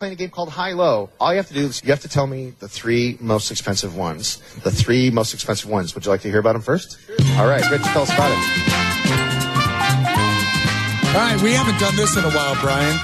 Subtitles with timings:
[0.00, 1.10] playing a game called High Low.
[1.18, 3.96] All you have to do is you have to tell me the three most expensive
[3.96, 4.36] ones.
[4.62, 5.92] The three most expensive ones.
[5.96, 6.98] Would you like to hear about them first?
[7.36, 8.38] All right, Rich, tell us about it.
[11.08, 12.96] All right, we haven't done this in a while, Brian.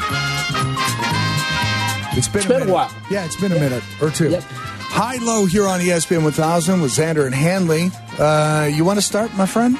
[2.16, 2.72] It's been, It's been a minute.
[2.72, 2.90] while.
[3.10, 4.30] Yeah, it's been a minute or two.
[4.30, 4.44] Yep.
[4.44, 7.90] High low here on ESPN 1000 with Xander and Hanley.
[8.20, 9.76] Uh, you want to start, my friend?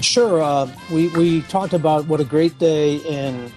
[0.00, 0.40] Sure.
[0.40, 3.50] Uh, we we talked about what a great day in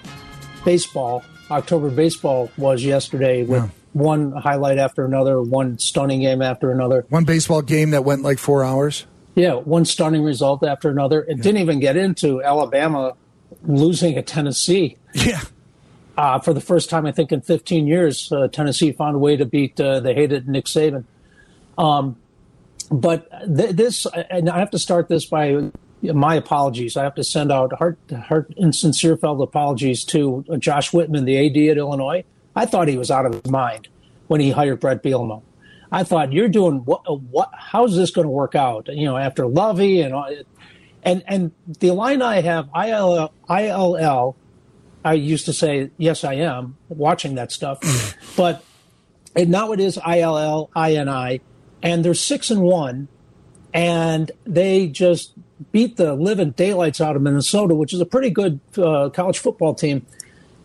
[0.66, 3.70] baseball, October baseball was yesterday, with Yeah.
[3.94, 7.06] one highlight after another, one stunning game after another.
[7.10, 9.06] One baseball game that went like four hours.
[9.36, 11.24] Yeah, one stunning result after another.
[11.24, 13.14] It didn't even get into Alabama
[13.66, 14.98] losing at Tennessee.
[15.14, 15.42] Yeah.
[16.18, 19.38] Uh, for the first time, I think, in 15 years, uh, Tennessee found a way
[19.38, 21.06] to beat uh, the hated Nick Saban.
[21.78, 22.18] Um,
[22.92, 25.72] but th- this, and I have to start this by
[26.02, 26.98] my apologies.
[26.98, 31.46] I have to send out heart, heart and sincere felt apologies to Josh Whitman, the
[31.46, 32.24] AD at Illinois.
[32.56, 33.88] I thought he was out of his mind
[34.28, 35.42] when he hired Brett Bielema.
[35.92, 37.02] I thought you're doing what?
[37.22, 37.50] What?
[37.54, 38.88] How's this going to work out?
[38.88, 40.30] You know, after Lovie and all,
[41.04, 44.36] and and the Illini have ILL, ILL
[45.04, 48.36] I used to say, yes, I am watching that stuff, mm.
[48.36, 48.64] but
[49.36, 51.40] and now it is I L L I N I,
[51.82, 53.08] and they're six and one,
[53.74, 55.34] and they just
[55.72, 59.74] beat the living daylights out of Minnesota, which is a pretty good uh, college football
[59.74, 60.06] team,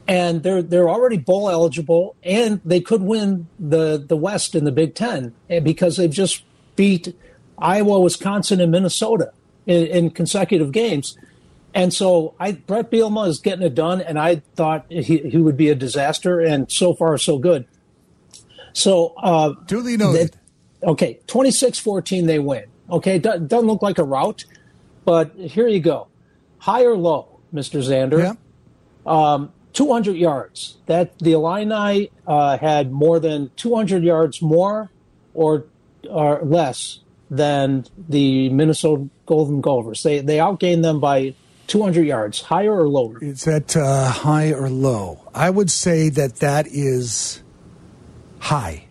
[0.06, 4.72] and they're they're already bowl eligible, and they could win the the West in the
[4.72, 6.42] Big Ten eh, because they've just
[6.76, 7.16] beat
[7.58, 9.32] Iowa, Wisconsin, and Minnesota
[9.66, 11.16] in, in consecutive games.
[11.72, 15.56] And so I, Brett Bielema is getting it done, and I thought he, he would
[15.56, 17.66] be a disaster, and so far so good.
[18.72, 20.36] So uh, Duly noted.
[20.82, 22.64] okay, 26-14 they win.
[22.90, 24.44] Okay, do, doesn't look like a rout,
[25.04, 26.08] but here you go.
[26.58, 27.82] High or low, Mr.
[27.82, 28.18] Zander?
[28.18, 29.46] yeah.
[29.74, 30.76] 200 yards.
[30.86, 34.90] That the Illini uh, had more than 200 yards more
[35.34, 35.66] or
[36.08, 40.02] or less than the Minnesota Golden Gophers.
[40.02, 41.34] They they outgained them by
[41.66, 43.22] 200 yards, higher or lower.
[43.22, 45.28] Is that uh, high or low?
[45.34, 47.42] I would say that that is
[48.38, 48.86] high.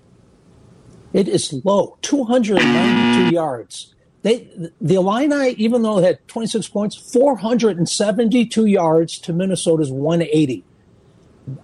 [1.13, 3.93] It is low, 292 yards.
[4.23, 4.47] They
[4.81, 10.63] the Illini, even though they had 26 points, 472 yards to Minnesota's 180.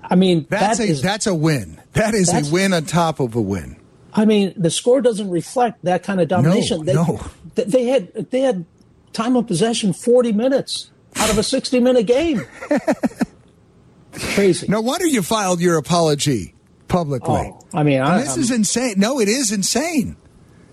[0.03, 1.81] I mean, That's that a is- that's a win.
[1.93, 3.77] That is a win on top of a win.
[4.13, 6.83] I mean, the score doesn't reflect that kind of domination.
[6.85, 7.19] they, no.
[7.55, 8.65] th- they had they had
[9.13, 12.41] time of possession 40 minutes out of a 60 minute game.
[14.11, 14.67] Crazy.
[14.67, 16.55] No wonder you filed your apology
[16.87, 17.53] publicly.
[17.53, 18.95] Oh, I mean, I, this is insane.
[18.97, 20.17] No, it is insane.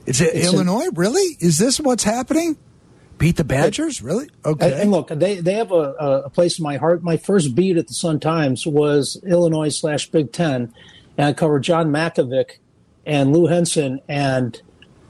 [0.07, 0.87] Is it It's Illinois?
[0.95, 1.37] really?
[1.41, 2.57] Is this what's happening?
[3.19, 4.03] Beat the Badgers?
[4.03, 4.29] Really?
[4.45, 4.73] Okay.
[4.73, 7.03] And, and look, they they have a, a- a place in my heart.
[7.03, 10.73] My first beat at the Sun Times was Illinois slash Big Ten,
[11.17, 12.59] and I covered John Mackovic
[13.07, 14.61] and Lou Henson, and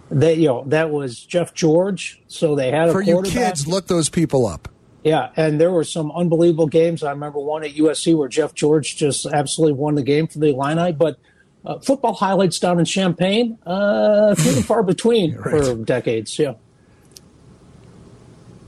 [0.09, 2.23] they you know that was Jeff George.
[2.29, 4.69] So they had a For you kids, look those people up.
[5.03, 7.03] Yeah, and there were some unbelievable games.
[7.03, 10.49] I remember one at USC where Jeff George just absolutely won the game for the
[10.51, 10.93] Illini.
[10.93, 11.19] But
[11.67, 16.39] uh, football highlights down in Champaign, uh, few and far between for decades.
[16.39, 16.55] Yeah.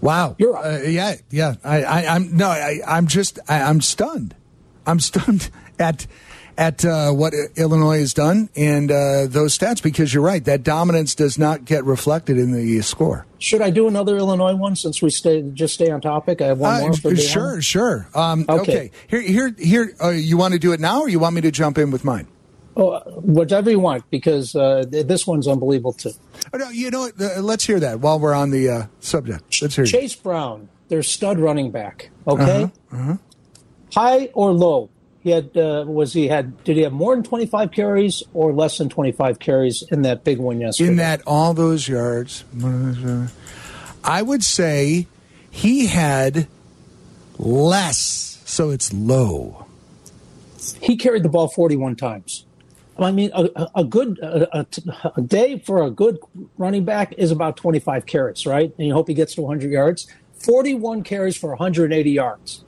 [0.01, 0.37] Wow.
[0.39, 0.81] You're right.
[0.83, 1.55] Uh, yeah, yeah.
[1.65, 2.49] I, I, I'm no.
[2.49, 3.39] I, I'm just.
[3.49, 4.35] I, I'm stunned.
[4.87, 6.07] I'm stunned at
[6.57, 10.45] at uh, what Illinois has done and uh, those stats because you're right.
[10.45, 13.27] That dominance does not get reflected in the score.
[13.39, 16.43] Should I do another Illinois one since we stay just stay on topic?
[16.43, 18.09] I have one Uh, more for sure, sure.
[18.13, 18.61] Um, okay.
[18.61, 18.91] Okay.
[19.07, 19.95] Here, here, here.
[20.03, 22.05] Uh, you want to do it now, or you want me to jump in with
[22.05, 22.27] mine?
[22.81, 26.13] Oh, whatever you want, because uh, th- this one's unbelievable too.
[26.55, 27.21] Oh, no, you know what?
[27.21, 29.61] Uh, let's hear that while we're on the uh, subject.
[29.61, 29.89] Let's hear it.
[29.89, 32.11] Chase Brown, their stud running back.
[32.29, 33.17] Okay, Uh-huh,
[33.93, 34.91] high or low?
[35.25, 38.53] He had uh, was he had did he have more than twenty five carries or
[38.53, 40.91] less than twenty five carries in that big one yesterday?
[40.91, 42.45] in that all those yards.
[44.05, 45.09] I would say
[45.51, 46.47] he had
[47.39, 49.67] less, so it's low.
[50.81, 52.45] he carried the ball forty one times.
[52.99, 54.67] I mean, a, a- good a,
[55.17, 56.19] a, day for a good
[56.57, 58.73] running back is about twenty five carries, right?
[58.77, 60.07] And you hope he gets to one hundred yards.
[60.35, 62.65] Forty one carries for one hundred and eighty yards.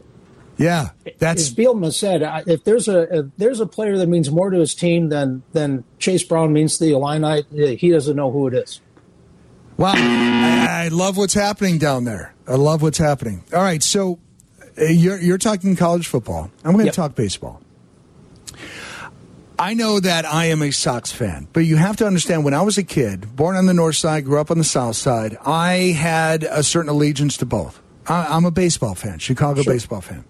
[0.56, 4.50] Yeah, as that's Bielema said, if there's a if there's a player that means more
[4.50, 8.46] to his team than than Chase Brown means to the Illini, he doesn't know who
[8.48, 8.80] it is.
[9.78, 9.94] wow.
[9.96, 12.34] I, I love what's happening down there.
[12.46, 13.42] I love what's happening.
[13.54, 14.18] All right, so
[14.78, 16.50] uh, you're you're talking college football.
[16.64, 16.94] I'm going to Yep.
[16.94, 17.62] talk baseball.
[19.60, 22.62] I know that I am a Sox fan, but you have to understand when I
[22.62, 25.94] was a kid, born on the north side, grew up on the south side, I
[25.96, 27.80] had a certain allegiance to both.
[28.06, 30.24] I, I'm a baseball fan, Chicago baseball fan.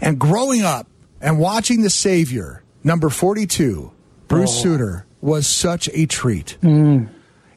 [0.00, 0.86] And growing up
[1.20, 3.90] and watching the Savior number 42,
[4.28, 4.62] Bruce Oh.
[4.72, 6.56] Sutter, was such a treat.
[6.62, 7.08] Mm.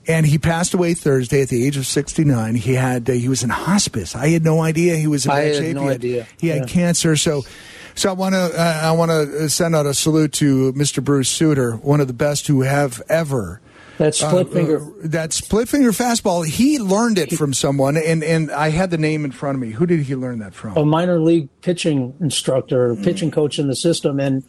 [0.07, 2.55] And he passed away Thursday at the age of 69.
[2.55, 4.15] He had uh, he was in hospice.
[4.15, 6.27] I had no idea he was in I had no he had, idea.
[6.39, 6.65] He had Yeah.
[6.65, 7.15] cancer.
[7.15, 7.43] So,
[7.95, 11.03] so I want to uh, I want to send out a salute to Mr.
[11.03, 13.61] Bruce Sutter, one of the best who have ever.
[13.97, 14.77] That split uh, finger.
[14.85, 16.45] uh, that split finger fastball.
[16.45, 19.69] He learned it from someone, and and I had the name in front of me.
[19.71, 20.75] Who did he learn that from?
[20.75, 23.03] a minor league pitching instructor, Mm.
[23.05, 24.43] pitching coach in the system, and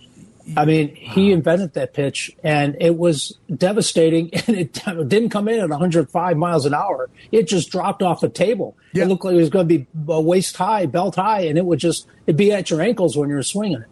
[0.56, 4.30] I mean, he invented that pitch, and it was devastating.
[4.46, 4.72] And it
[5.08, 8.76] didn't come in at 105 miles an hour; it just dropped off the table.
[8.92, 9.04] Yeah.
[9.04, 11.78] It looked like it was going to be waist high, belt high, and it would
[11.80, 13.88] just it'd be at your ankles when you were swinging it.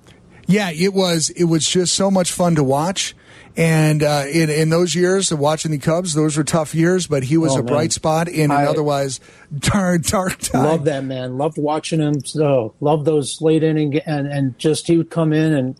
[0.46, 1.30] Yeah, it was.
[1.30, 3.16] It was just so much fun to watch.
[3.56, 7.06] And uh, in in those years of watching the Cubs, those were tough years.
[7.06, 7.66] But he was Oh, a man.
[7.66, 9.20] bright spot in an otherwise
[9.56, 10.64] dark dark time.
[10.64, 11.38] Love that man.
[11.38, 12.24] Loved watching him.
[12.24, 15.76] So loved those late inning, and and just he would come in and.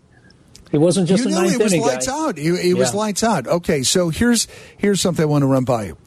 [0.75, 2.27] He wasn't just you a knew ninth it was inning lights guy.
[2.27, 2.37] out.
[2.37, 3.47] It, it was lights out.
[3.47, 5.99] Okay, so here's here's something I want to run by you.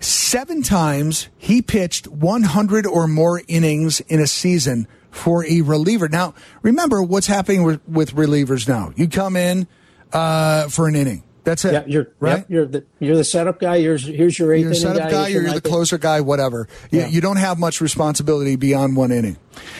[0.00, 6.08] Seven times he pitched 100 or more innings in a season for a reliever.
[6.08, 6.32] Now,
[6.62, 8.90] remember what's happening with, with relievers now.
[8.96, 9.68] You come in
[10.14, 11.22] uh, for an inning.
[11.46, 11.72] That's it.
[11.74, 12.38] Yeah, you're right.
[12.40, 13.78] Yep, you're the you're the setup guy.
[13.78, 15.10] Here's here's your 8th You're inning setup guy.
[15.10, 16.66] guy, you're the closer guy, whatever.
[16.90, 17.06] You, Yeah.
[17.06, 19.36] you don't have much responsibility beyond one inning.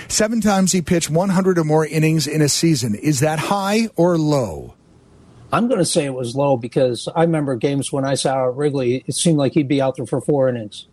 [0.07, 2.95] Seven times he pitched 100 or more innings in a season.
[2.95, 4.75] Is that high or low?
[5.53, 9.03] I'm going to say it was low because I remember games when I saw Wrigley.
[9.09, 10.87] It seemed like he'd be out there for four innings.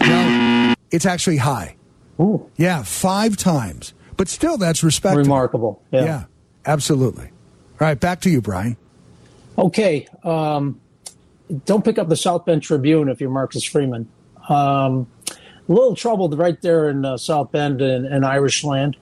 [0.00, 1.76] No, it's actually high.
[2.20, 3.94] Ooh, Yeah, five times.
[4.16, 5.22] But still, that's respectable.
[5.22, 5.82] remarkable.
[5.90, 6.04] Yeah.
[6.04, 6.24] Yeah,
[6.66, 7.24] absolutely.
[7.80, 8.76] All right, back to you, Brian.
[9.58, 10.06] Okay.
[10.24, 10.80] Um,
[11.64, 14.08] don't pick up the South Bend Tribune if you're Marcus Freeman.
[14.48, 15.06] Um,
[15.68, 18.96] a little troubled right there in uh, South Bend and, in Irish land.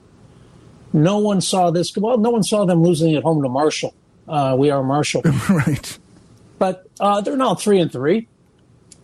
[0.93, 1.95] No one saw this.
[1.95, 3.93] Well, no one saw them losing at home to Marshall.
[4.27, 5.21] Uh, we are Marshall.
[5.49, 5.97] right.
[6.59, 8.27] but uh, they're now three and three.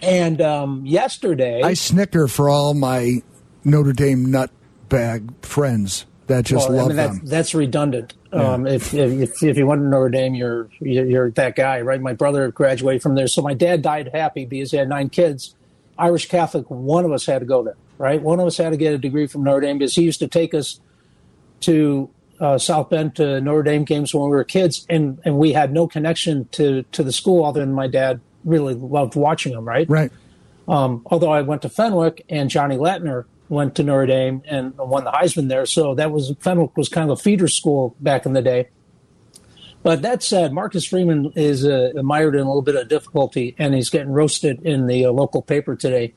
[0.01, 3.23] And um, yesterday, I snicker for all my
[3.63, 7.15] Notre Dame nutbag friends that just well, I mean, them.
[7.19, 8.13] That, that's redundant.
[8.31, 11.99] Um, if, if if you went to Notre Dame, you're you're that guy, right?
[11.99, 15.55] My brother graduated from there, so my dad died happy because he had nine kids.
[15.97, 16.69] Irish Catholic.
[16.69, 18.21] One of us had to go there, right?
[18.21, 20.27] One of us had to get a degree from Notre Dame because he used to
[20.27, 20.79] take us
[21.61, 22.09] to
[22.39, 25.71] uh, South Bend to Notre Dame games when we were kids, and and we had
[25.71, 29.89] no connection to to the school other than my dad really loved watching them, right?
[29.89, 30.11] right.
[30.67, 35.03] Um, although I went to Fenwick and Johnny Lattner went to Notre Dame and won
[35.03, 38.33] the Heisman there, so that was Fenwick was kind of a feeder school back in
[38.33, 38.69] the day.
[39.83, 43.73] But that said, Marcus Freeman is uh, mired in a little bit of difficulty, and
[43.73, 46.13] he's getting roasted in the uh, local paper today.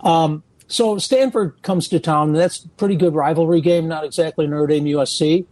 [0.00, 2.32] Um, so Stanford comes to town.
[2.32, 5.46] That's a pretty good rivalry game, not exactly Notre Dame USC,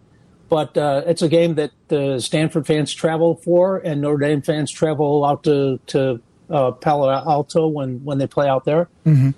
[0.49, 4.70] but uh, it's a game that the Stanford fans travel for, and Notre Dame fans
[4.70, 6.20] travel out to to
[6.50, 8.88] uh, Palo Alto when when they play out there.
[9.05, 9.34] But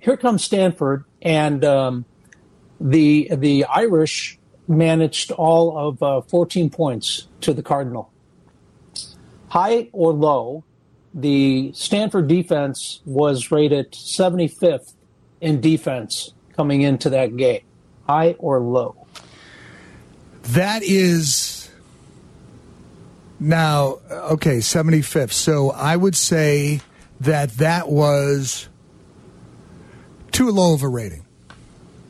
[0.00, 2.04] here comes Stanford, and um,
[2.80, 8.10] the the Irish managed all of uh, 14 points to the Cardinal.
[9.48, 10.64] High or low,
[11.12, 14.94] the Stanford defense was rated 75th
[15.40, 17.62] in defense coming into that game.
[18.06, 19.06] High or low?
[20.44, 21.70] That is
[23.40, 25.32] now okay, 75th.
[25.32, 26.80] So I would say
[27.20, 28.69] that that was
[30.32, 31.24] too low of a rating.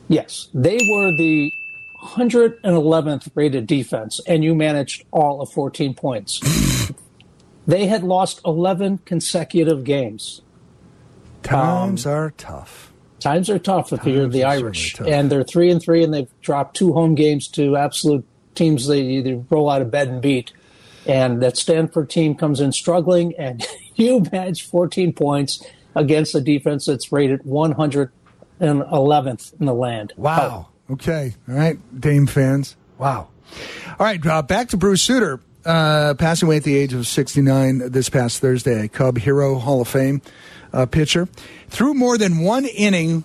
[0.07, 1.53] Yes, they were the
[2.01, 6.39] 111th rated defense, and you managed all of 14 points.
[7.67, 10.41] they had lost 11 consecutive games.
[11.43, 12.91] Times um, are tough.
[13.19, 16.75] Times are tough if you're the Irish, and they're three and three, and they've dropped
[16.75, 18.25] two home games to absolute
[18.55, 20.51] teams they either roll out of bed and beat.
[21.05, 25.63] And that Stanford team comes in struggling, and you manage 14 points
[25.95, 30.13] against a defense that's rated 111th in the land.
[30.17, 30.67] Wow.
[30.89, 31.35] Okay.
[31.47, 32.75] All right, Dame fans.
[32.97, 33.29] Wow.
[33.99, 37.91] All right, uh, back to Bruce Sutter, uh, passing away at the age of 69
[37.91, 40.21] this past Thursday, a Cub Hero Hall of Fame
[40.73, 41.27] uh, pitcher.
[41.67, 43.23] Threw more than one inning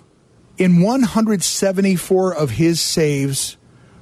[0.57, 3.57] in 174 of his saves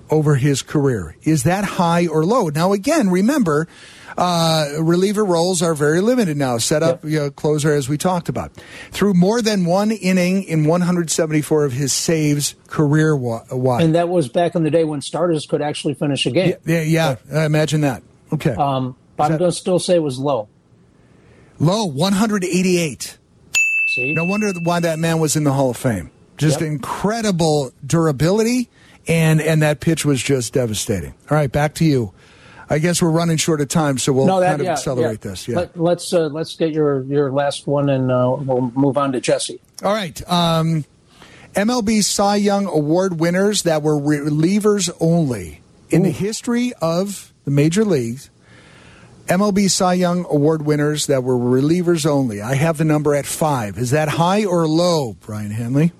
[0.09, 1.15] over his career.
[1.23, 2.49] Is that high or low?
[2.49, 3.67] Now, again, remember,
[4.17, 6.57] uh, reliever roles are very limited now.
[6.57, 8.51] Set up you know, closer, as we talked about.
[8.91, 13.83] Threw more than one inning in 174 of his saves career wide.
[13.83, 16.55] And that was back in the day when starters could actually finish a game.
[16.65, 18.03] yeah, yeah, uh, imagine that.
[18.33, 18.51] Okay.
[18.53, 20.47] Um, but I'm going to still say it was low.
[21.59, 23.17] Low, 188.
[23.95, 24.13] See?
[24.13, 26.11] No wonder why that man was in the Hall of Fame.
[26.37, 26.67] Just Yep.
[26.67, 28.69] incredible durability,
[29.07, 31.13] and and that pitch was just devastating.
[31.31, 32.11] All right, back to you,
[32.69, 35.23] I guess we're running short of time, so we'll no, that, kind of yeah, accelerate
[35.23, 35.31] yeah.
[35.31, 35.47] this.
[35.47, 35.55] Yeah.
[35.57, 39.21] Let, let's uh, let's get your your last one, and uh, we'll move on to
[39.21, 39.59] Jesse.
[39.83, 40.21] All right.
[40.29, 40.85] Um,
[41.53, 47.85] MLB Cy Young Award winners that were relievers only in the history of the major
[47.85, 48.29] leagues.
[49.27, 52.41] MLB Cy Young Award winners that were relievers only.
[52.41, 53.77] I have the number at five.
[53.77, 55.93] Is that high or low, Brian Hanley?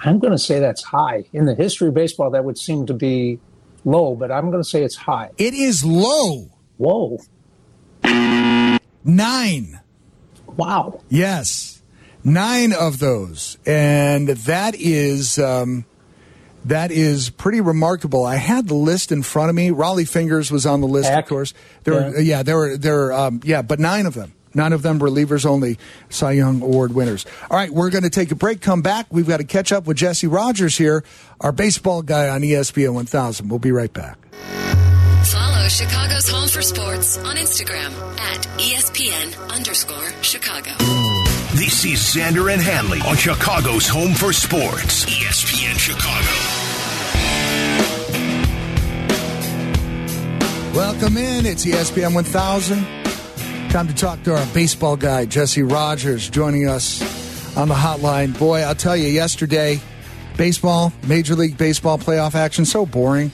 [0.00, 1.24] I'm going to say that's high.
[1.32, 3.38] In the history of baseball, that would seem to be
[3.84, 5.30] low, but I'm going to say it's high.
[5.38, 6.50] It is low.
[6.76, 7.18] Whoa.
[9.04, 9.80] Nine.
[10.56, 11.00] Wow.
[11.08, 11.82] Yes,
[12.24, 15.84] nine of those, and that is um,
[16.64, 18.26] that is pretty remarkable.
[18.26, 19.68] I had the list in front of me.
[19.70, 21.24] Rollie Fingers was on the list, Heck.
[21.24, 21.54] of course.
[21.84, 22.20] There, were, Yeah.
[22.20, 24.32] yeah, there were there, um, yeah, but nine of them.
[24.58, 25.78] Nine of them relievers only,
[26.10, 27.24] Cy Young Award winners.
[27.48, 28.60] All right, we're going to take a break.
[28.60, 29.06] Come back.
[29.08, 31.04] We've got to catch up with Jesse Rogers here,
[31.40, 33.48] our baseball guy on ESPN 1000.
[33.48, 34.18] We'll be right back.
[35.26, 40.72] Follow Chicago's Home for Sports on Instagram at ESPN underscore Chicago.
[41.54, 46.34] This is Xander and Hanley on Chicago's Home for Sports, ESPN Chicago.
[50.74, 51.46] Welcome in.
[51.46, 52.97] It's ESPN 1000.
[53.70, 58.36] Time to talk to our baseball guy, Jesse Rogers, joining us on the hotline.
[58.38, 59.78] Boy, I'll tell you, yesterday,
[60.38, 63.30] baseball, Major League Baseball playoff action, so boring.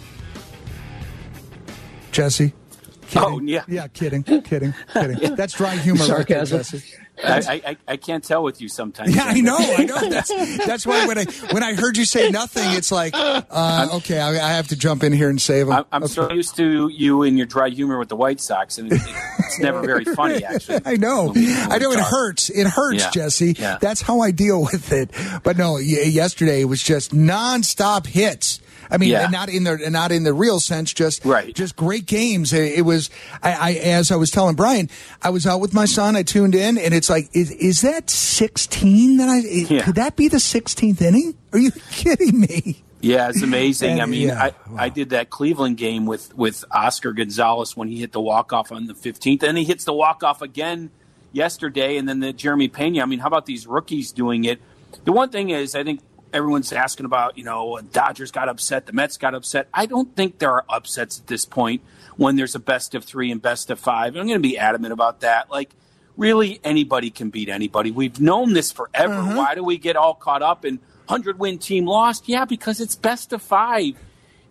[2.11, 2.53] Jesse?
[2.53, 3.25] Oh, kidding.
[3.25, 3.65] Oh, yeah.
[3.69, 4.75] Yeah, kidding, kidding, kidding.
[5.37, 6.83] That's dry humor right there, Jesse.
[7.23, 9.15] I, I, I can't tell with you sometimes.
[9.15, 10.09] Yeah, I know, I know.
[10.09, 10.29] That's
[10.67, 14.31] that's why when I when I heard you say nothing, it's like, uh, okay, I,
[14.31, 15.73] I have to jump in here and save him.
[15.75, 16.13] I'm, I'm Okay.
[16.13, 19.01] so used to you and your dry humor with the White Sox, and it,
[19.39, 20.81] it's never very funny, actually.
[20.85, 21.27] I know.
[21.27, 22.11] When we- when I know it talk.
[22.11, 22.51] hurts.
[22.51, 23.11] It hurts, Yeah.
[23.11, 23.55] Jesse.
[23.59, 23.79] Yeah.
[23.81, 25.11] That's how I deal with it.
[25.45, 28.61] But no, yesterday it was just nonstop hits.
[28.91, 29.29] I mean, Yeah.
[29.29, 31.55] not in the not in the real sense, just Right.
[31.55, 32.53] just great games.
[32.53, 33.09] It, it was.
[33.43, 34.91] I, I as I was telling Brian,
[35.23, 36.17] I was out with my son.
[36.17, 39.17] I tuned in, and it's like, is, is that sixteen?
[39.19, 39.83] That I Yeah.
[39.85, 41.35] could that be the sixteenth inning?
[41.53, 42.83] Are you kidding me?
[43.01, 44.01] Yeah, it's amazing.
[44.01, 44.77] I mean, yeah, I, wow.
[44.79, 48.73] I did that Cleveland game with, with Oscar Gonzalez when he hit the walk off
[48.73, 50.91] on the 15th, and he hits the walk off again
[51.31, 53.03] yesterday, and then the Jeremy Pena.
[53.03, 54.59] I mean, how about these rookies doing it?
[55.05, 56.01] The one thing is, I think
[56.33, 59.69] everyone's asking about, you know, Dodgers got upset, the Mets got upset.
[59.75, 61.83] I don't think there are upsets at this point
[62.17, 64.17] when there's a best of three and best of five.
[64.17, 65.51] I'm going to be adamant about that.
[65.51, 65.71] Like,
[66.17, 67.91] really, anybody can beat anybody.
[67.91, 69.15] We've known this forever.
[69.37, 72.29] Why do we get all caught up in 100 win team lost?
[72.29, 73.95] Yeah, because it's best of five.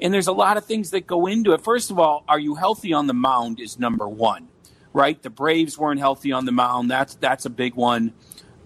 [0.01, 1.61] And there's a lot of things that go into it.
[1.61, 4.49] First of all, are you healthy on the mound is number one,
[4.91, 5.21] right?
[5.21, 6.91] The Braves weren't healthy on the mound.
[6.91, 8.13] That's that's a big one.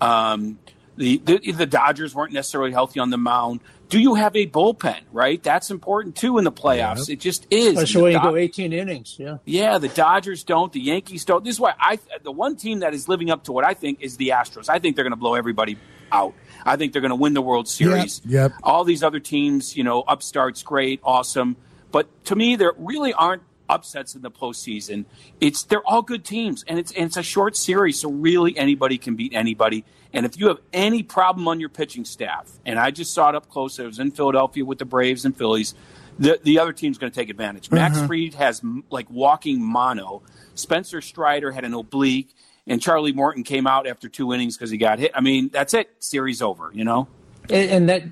[0.01, 0.57] Um,
[0.95, 3.59] the, the the Dodgers weren't necessarily healthy on the mound.
[3.89, 4.99] Do you have a bullpen?
[5.11, 7.09] Right, that's important too in the playoffs.
[7.09, 7.73] It just is.
[7.73, 9.15] Especially when you go 18 innings.
[9.17, 9.37] Yeah.
[9.45, 10.71] yeah, the Dodgers don't.
[10.73, 11.43] The Yankees don't.
[11.43, 14.01] This is why I the one team that is living up to what I think
[14.01, 14.69] is the Astros.
[14.69, 15.77] I think they're going to blow everybody
[16.11, 16.33] out.
[16.65, 18.21] I think they're going to win the World Series.
[18.25, 18.53] yep.
[18.63, 21.55] All these other teams, you know, upstarts, great, awesome,
[21.91, 25.05] but to me, there really aren't upsets in the postseason.
[25.39, 28.97] It's they're all good teams, and it's and it's a short series, so really anybody
[28.97, 29.85] can beat anybody.
[30.13, 33.35] And if you have any problem on your pitching staff, and I just saw it
[33.35, 35.73] up close, I was in Philadelphia with the Braves and Phillies.
[36.19, 37.69] The, the other team's going to take advantage.
[37.69, 40.23] Max Fried has like walking mono.
[40.55, 42.33] Spencer Strider had an oblique,
[42.65, 45.11] and Charlie Morton came out after two innings because he got hit.
[45.13, 45.89] I mean, that's it.
[45.99, 46.71] Series over.
[46.73, 47.07] You know.
[47.49, 48.03] And, and that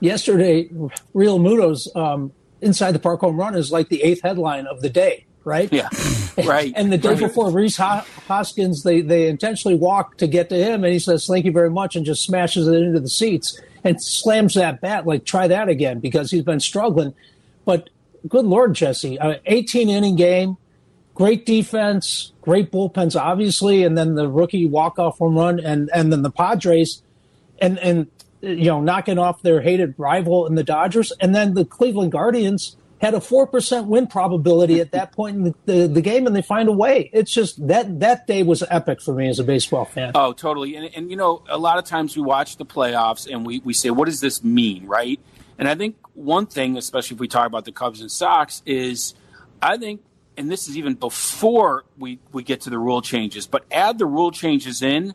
[0.00, 0.68] yesterday,
[1.14, 5.26] Realmuto's um, inside the park home run is like the eighth headline of the day,
[5.44, 5.72] right?
[5.72, 5.88] Yeah.
[6.44, 6.70] Right.
[6.76, 7.18] And the day Right.
[7.20, 11.26] before, Rhys Ho- Hoskins, they, they intentionally walk to get to him, and he says,
[11.26, 15.06] Thank you very much, and just smashes it into the seats and slams that bat.
[15.06, 17.14] Like, try that again because he's been struggling.
[17.64, 17.88] But
[18.28, 20.58] good Lord, Jesse, uh, 18 inning game,
[21.14, 26.12] great defense, great bullpens, obviously, and then the rookie walk off home run, and, and
[26.12, 27.00] then the Padres,
[27.60, 28.08] and, and
[28.46, 32.76] you know, knocking off their hated rival in the Dodgers, and then the Cleveland Guardians
[32.98, 36.34] had a four percent win probability at that point in the, the, the game, and
[36.34, 37.10] they find a way.
[37.12, 40.12] It's just that that day was epic for me as a baseball fan.
[40.14, 40.76] Oh, totally.
[40.76, 43.74] And, and you know, a lot of times we watch the playoffs and we, we
[43.74, 45.20] say, what does this mean, right?
[45.58, 49.14] And I think one thing, especially if we talk about the Cubs and Sox, is
[49.60, 50.02] I think,
[50.38, 54.06] and this is even before we, we get to the rule changes, but add the
[54.06, 55.14] rule changes in.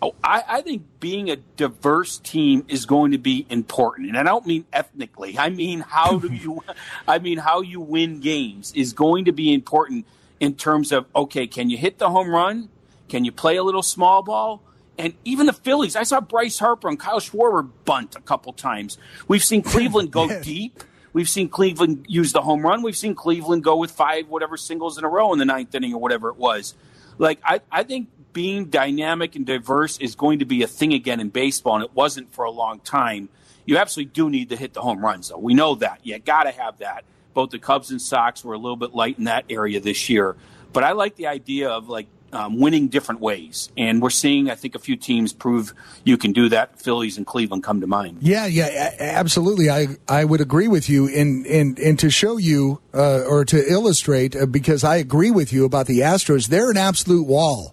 [0.00, 4.22] Oh, I, I think being a diverse team is going to be important, and I
[4.22, 5.36] don't mean ethnically.
[5.38, 6.62] I mean how do you,
[7.06, 10.06] I mean how you win games is going to be important
[10.40, 12.68] in terms of okay, can you hit the home run?
[13.08, 14.62] Can you play a little small ball?
[14.98, 18.98] And even the Phillies, I saw Bryce Harper and Kyle Schwarber bunt a couple times.
[19.28, 20.82] We've seen Cleveland go deep.
[21.12, 22.82] We've seen Cleveland use the home run.
[22.82, 25.94] We've seen Cleveland go with five, whatever singles in a row in the ninth inning
[25.94, 26.74] or whatever it was.
[27.16, 31.18] Like, I, I think being dynamic and diverse is going to be a thing again
[31.18, 33.28] in baseball, and it wasn't for a long time.
[33.66, 35.38] You absolutely do need to hit the home runs, though.
[35.38, 35.98] We know that.
[36.04, 37.02] You got to have that.
[37.34, 40.36] Both the Cubs and Sox were a little bit light in that area this year.
[40.72, 43.70] But I like the idea of like um, winning different ways.
[43.76, 46.80] And we're seeing, I think, a few teams prove you can do that.
[46.80, 48.18] Phillies and Cleveland come to mind.
[48.20, 49.68] Yeah, yeah, absolutely.
[49.68, 51.08] I I would agree with you.
[51.08, 55.52] And and and to show you uh, or to illustrate, uh, because I agree with
[55.52, 56.46] you about the Astros.
[56.46, 57.72] They're an absolute wall.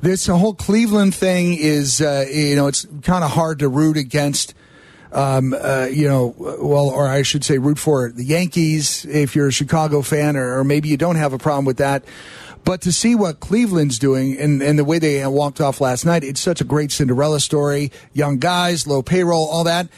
[0.00, 4.54] This whole Cleveland thing is, uh, you know, it's kind of hard to root against.
[5.12, 9.46] Um, uh, you know, well, or I should say, root for the Yankees if you're
[9.46, 12.04] a Chicago fan, or, or maybe you don't have a problem with that.
[12.64, 16.24] But to see what Cleveland's doing and, and the way they walked off last night,
[16.24, 17.92] it's such a great Cinderella story.
[18.12, 19.88] Young guys, low payroll, all that.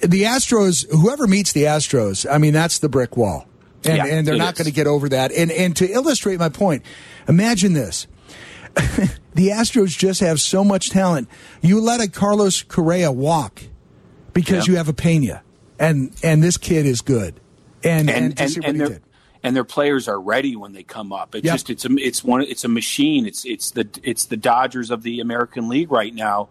[0.00, 3.46] The Astros, whoever meets the Astros, I mean, that's the brick wall.
[3.84, 5.32] And, Yeah, and they're not going to get over that.
[5.32, 6.82] And, and to illustrate my point,
[7.28, 8.06] imagine this.
[9.34, 11.28] the Astros just have so much talent.
[11.62, 13.62] You let a Carlos Correa walk
[14.32, 14.72] because Yeah.
[14.72, 15.42] you have a Pena.
[15.78, 17.34] And, and this kid is good.
[17.84, 19.00] And, and, and and, and their
[19.42, 21.34] and their players are ready when they come up.
[21.34, 21.54] It's Yep.
[21.54, 23.26] just it's a it's one it's a machine.
[23.26, 26.48] It's it's the it's the Dodgers of the American League right now,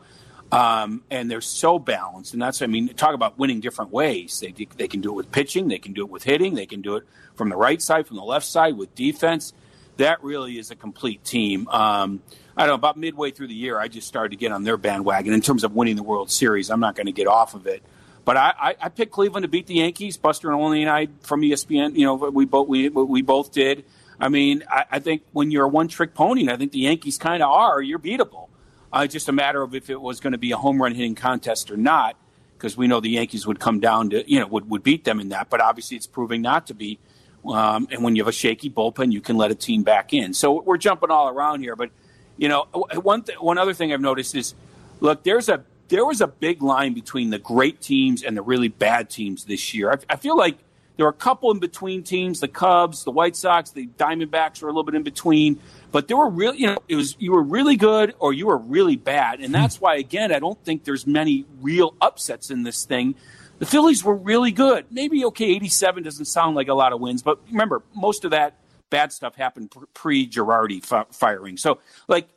[0.52, 2.32] um, and they're so balanced.
[2.34, 4.40] And that's I mean talk about winning different ways.
[4.40, 5.68] They they can do it with pitching.
[5.68, 6.54] They can do it with hitting.
[6.56, 7.04] They can do it
[7.36, 9.52] from the right side, from the left side with defense.
[9.98, 11.68] That really is a complete team.
[11.70, 12.22] Um,
[12.58, 12.76] I don't know.
[12.76, 15.64] About midway through the year, I just started to get on their bandwagon in terms
[15.64, 16.70] of winning the World Series.
[16.70, 17.84] I'm not going to get off of it.
[18.26, 20.18] But I, I, I picked Cleveland to beat the Yankees.
[20.18, 23.86] Buster and Olney and I from ESPN, you know, we both we we both did.
[24.20, 26.80] I mean, I, I think when you're a one trick pony, and I think the
[26.80, 28.48] Yankees kind of are, you're beatable.
[28.92, 31.16] Uh, just a matter of if it was going to be a home run hitting
[31.16, 32.16] contest or not,
[32.58, 35.20] because we know the Yankees would come down to you know would would beat them
[35.20, 35.50] in that.
[35.50, 37.00] But obviously, it's proving not to be.
[37.48, 40.34] Um, and when you have a shaky bullpen, you can let a team back in.
[40.34, 41.92] So we're jumping all around here, but
[42.38, 44.56] you know, one th- one other thing I've noticed is,
[45.00, 48.68] look, there's a there was a big line between the great teams and the really
[48.68, 49.92] bad teams this year.
[49.92, 50.58] I, I feel like
[50.98, 54.70] there were a couple in between teams, the Cubs, the White Sox, the Diamondbacks were
[54.70, 55.60] a little bit in between,
[55.92, 58.58] but there were really, you know, it was you were really good or you were
[58.58, 62.86] really bad, and that's why again I don't think there's many real upsets in this
[62.86, 63.16] thing.
[63.60, 64.86] The Phillies were really good.
[64.92, 68.58] Maybe okay, 87 doesn't sound like a lot of wins, but remember most of that
[68.90, 71.58] bad stuff happened pre Girardi fi- firing.
[71.58, 72.28] So like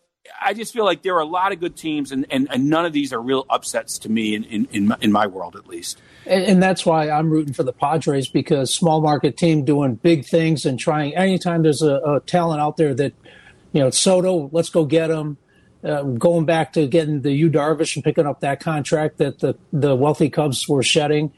[0.41, 2.85] I just feel like there are a lot of good teams, and, and, and none
[2.85, 5.67] of these are real upsets to me in, in, in, my, in my world, at
[5.67, 6.01] least.
[6.27, 10.27] And, and that's why I'm rooting for the Padres because small market team doing big
[10.27, 11.17] things and trying.
[11.17, 13.15] Anytime there's a, a talent out there that,
[13.73, 15.39] you know, Soto, let's go get him.
[15.85, 19.57] Uh, going back to getting the Yu Darvish and picking up that contract that the
[19.73, 21.33] the wealthy Cubs were shedding,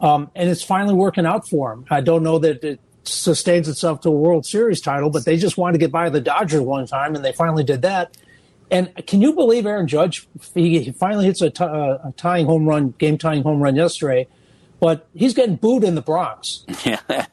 [0.00, 1.84] um, and it's finally working out for him.
[1.90, 5.58] I don't know that it sustains itself to a World Series title, but they just
[5.58, 8.16] wanted to get by the Dodgers one time, and they finally did that.
[8.70, 10.26] And can you believe Aaron Judge?
[10.54, 11.68] He, he finally hits a, t- uh,
[12.08, 14.26] a tying home run, game tying home run yesterday,
[14.80, 16.64] but he's getting booed in the Bronx.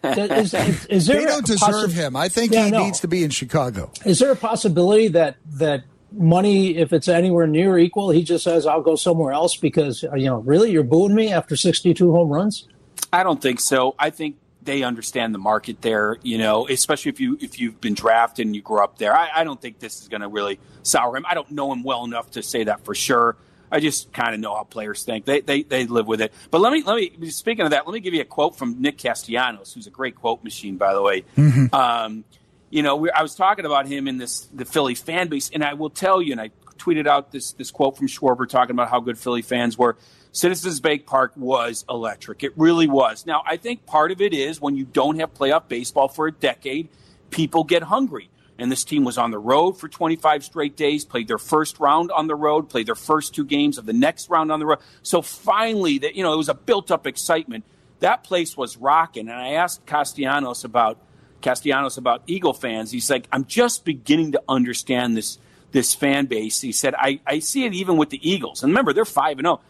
[0.03, 2.15] is, is, is there They don't a deserve possi- him.
[2.17, 2.83] I think Yeah, he no.
[2.83, 3.91] needs to be in Chicago.
[4.05, 8.65] Is there a possibility that that money, if it's anywhere near equal, he just says,
[8.65, 9.55] "I'll go somewhere else"?
[9.55, 12.67] Because uh, you know, really, you're booing me after 62 home runs.
[13.11, 13.95] I don't think so.
[13.97, 17.93] I think they understand the market there, you know, especially if you if you've been
[17.93, 19.15] drafted and you grew up there.
[19.15, 21.25] I, I don't think this is going to really sour him.
[21.27, 23.37] I don't know him well enough to say that for sure.
[23.71, 25.25] I just kind of know how players think.
[25.25, 26.33] They, they they live with it.
[26.49, 28.81] But let me let me speaking of that, let me give you a quote from
[28.81, 31.23] Nick Castellanos, who's a great quote machine, by the way.
[31.71, 32.23] Um,
[32.69, 35.63] you know, we, I was talking about him in this the Philly fan base, and
[35.63, 38.89] I will tell you, and I tweeted out this this quote from Schwarber talking about
[38.89, 39.97] how good Philly fans were.
[40.31, 42.43] Citizens Bank Park was electric.
[42.43, 43.25] It really was.
[43.25, 46.31] Now, I think part of it is when you don't have playoff baseball for a
[46.31, 46.89] decade,
[47.31, 48.29] people get hungry.
[48.59, 52.11] And this team was on the road for 25 straight days, played their first round
[52.11, 54.79] on the road, played their first two games of the next round on the road.
[55.01, 57.63] So finally, that you know, it was a built-up excitement.
[58.01, 59.29] That place was rocking.
[59.29, 60.99] And I asked Castellanos about
[61.41, 62.91] Castellanos about Eagle fans.
[62.91, 65.37] He's like, I'm just beginning to understand this
[65.71, 66.61] this fan base.
[66.61, 68.63] He said, I, I see it even with the Eagles.
[68.63, 69.61] And remember, they're five and zero.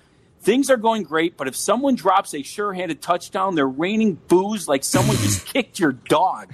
[0.41, 4.85] Things are going great, but if someone drops a sure-handed touchdown, they're raining boos like
[4.85, 6.53] someone just kicked your dog.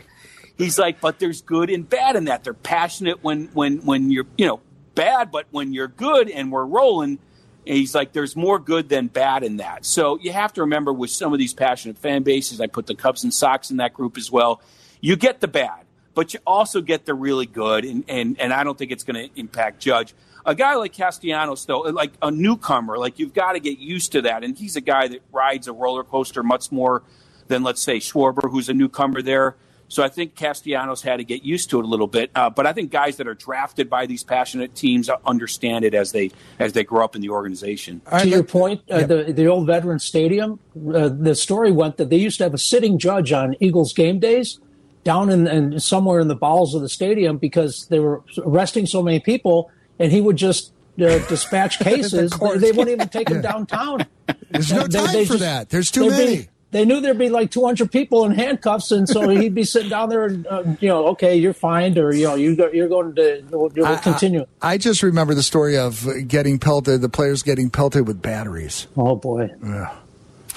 [0.58, 2.44] He's like, but there's good and bad in that.
[2.44, 4.62] They're passionate when when when you're you know
[4.96, 7.20] bad, but when you're good and we're rolling,
[7.68, 9.86] and he's like, there's more good than bad in that.
[9.86, 12.96] So you have to remember with some of these passionate fan bases, I put the
[12.96, 14.62] Cubs and Sox in that group as well.
[15.06, 18.64] You get the bad, but you also get the really good, and and and I
[18.64, 20.16] don't think it's going to impact Judge.
[20.48, 24.24] A guy like Castellanos, though, like a newcomer, like you've got to get used to
[24.24, 27.04] that, and he's a guy that rides a roller coaster much more
[27.50, 29.56] than let's say Schwarber, who's a newcomer there.
[29.90, 32.32] So I think Castellanos had to get used to it a little bit.
[32.34, 36.14] Uh, but I think guys that are drafted by these passionate teams understand it as
[36.14, 38.02] they as they grow up in the organization.
[38.12, 39.06] Right, to your point, uh, yeah.
[39.06, 42.58] the the old Veterans Stadium, uh, the story went that they used to have a
[42.58, 44.60] sitting judge on Eagles game days
[45.06, 49.02] down in, in somewhere in the bowels of the stadium because they were arresting so
[49.02, 52.32] many people, and he would just uh, dispatch cases.
[52.32, 54.06] they, they, wouldn't even take them downtown.
[54.50, 55.70] There's no time they, for just, that.
[55.70, 56.38] There's too many.
[56.38, 59.90] Be, they knew there'd be like 200 people in handcuffs, and so he'd be sitting
[59.90, 62.90] down there, and uh, you know, okay, you're fined, or you know, you go, you're
[62.90, 64.46] going to you'll I, continue.
[64.62, 68.88] I, I, just remember the story of getting pelted, the players getting pelted with batteries.
[68.98, 69.96] Oh boy, yeah,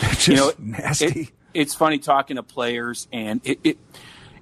[0.00, 1.20] just you know, nasty.
[1.20, 3.78] It, it's funny talking to players, and it, it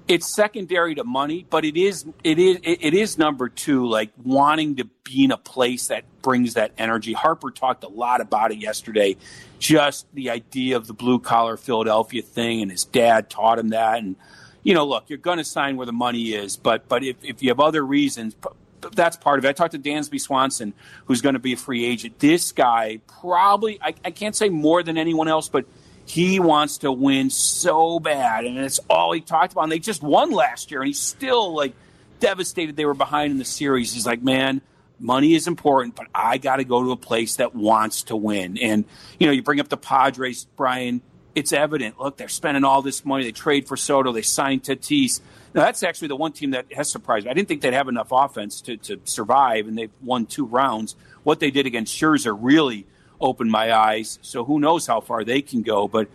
[0.09, 4.77] it's secondary to money, but it is it is it is number two, like wanting
[4.77, 7.13] to be in a place that brings that energy.
[7.13, 9.17] Harper talked a lot about it yesterday,
[9.59, 13.99] just the idea of the blue collar Philadelphia thing, and his dad taught him that.
[13.99, 14.17] And
[14.63, 17.43] you know, look, you're going to sign where the money is, but but if if
[17.43, 18.37] you have other reasons.
[18.93, 19.49] That's part of it.
[19.49, 20.73] I talked to Dansby Swanson,
[21.07, 22.21] who's going to be a free agent.
[22.21, 25.65] This guy probably, I, I can't say more than anyone else, but
[26.07, 29.65] he wants to win so bad, and it's all he talked about.
[29.65, 31.75] And they just won last year, and he's still like
[32.21, 33.93] devastated they were behind in the series.
[33.93, 34.63] He's like, man,
[35.01, 38.57] money is important, but I got to go to a place that wants to win.
[38.57, 38.85] And
[39.19, 41.03] you know, you bring up the Padres, Brian.
[41.35, 42.01] It's evident.
[42.01, 43.25] Look, they're spending all this money.
[43.25, 44.11] They trade for Soto.
[44.11, 45.21] They signed Tatis.
[45.53, 47.31] Now, that's actually the one team that has surprised me.
[47.31, 50.97] I didn't think they'd have enough offense to, to survive, and they've won two rounds.
[51.25, 52.87] What they did against Scherzer really
[53.21, 54.19] opened my eyes.
[54.23, 55.89] So who knows how far they can go?
[55.89, 56.09] But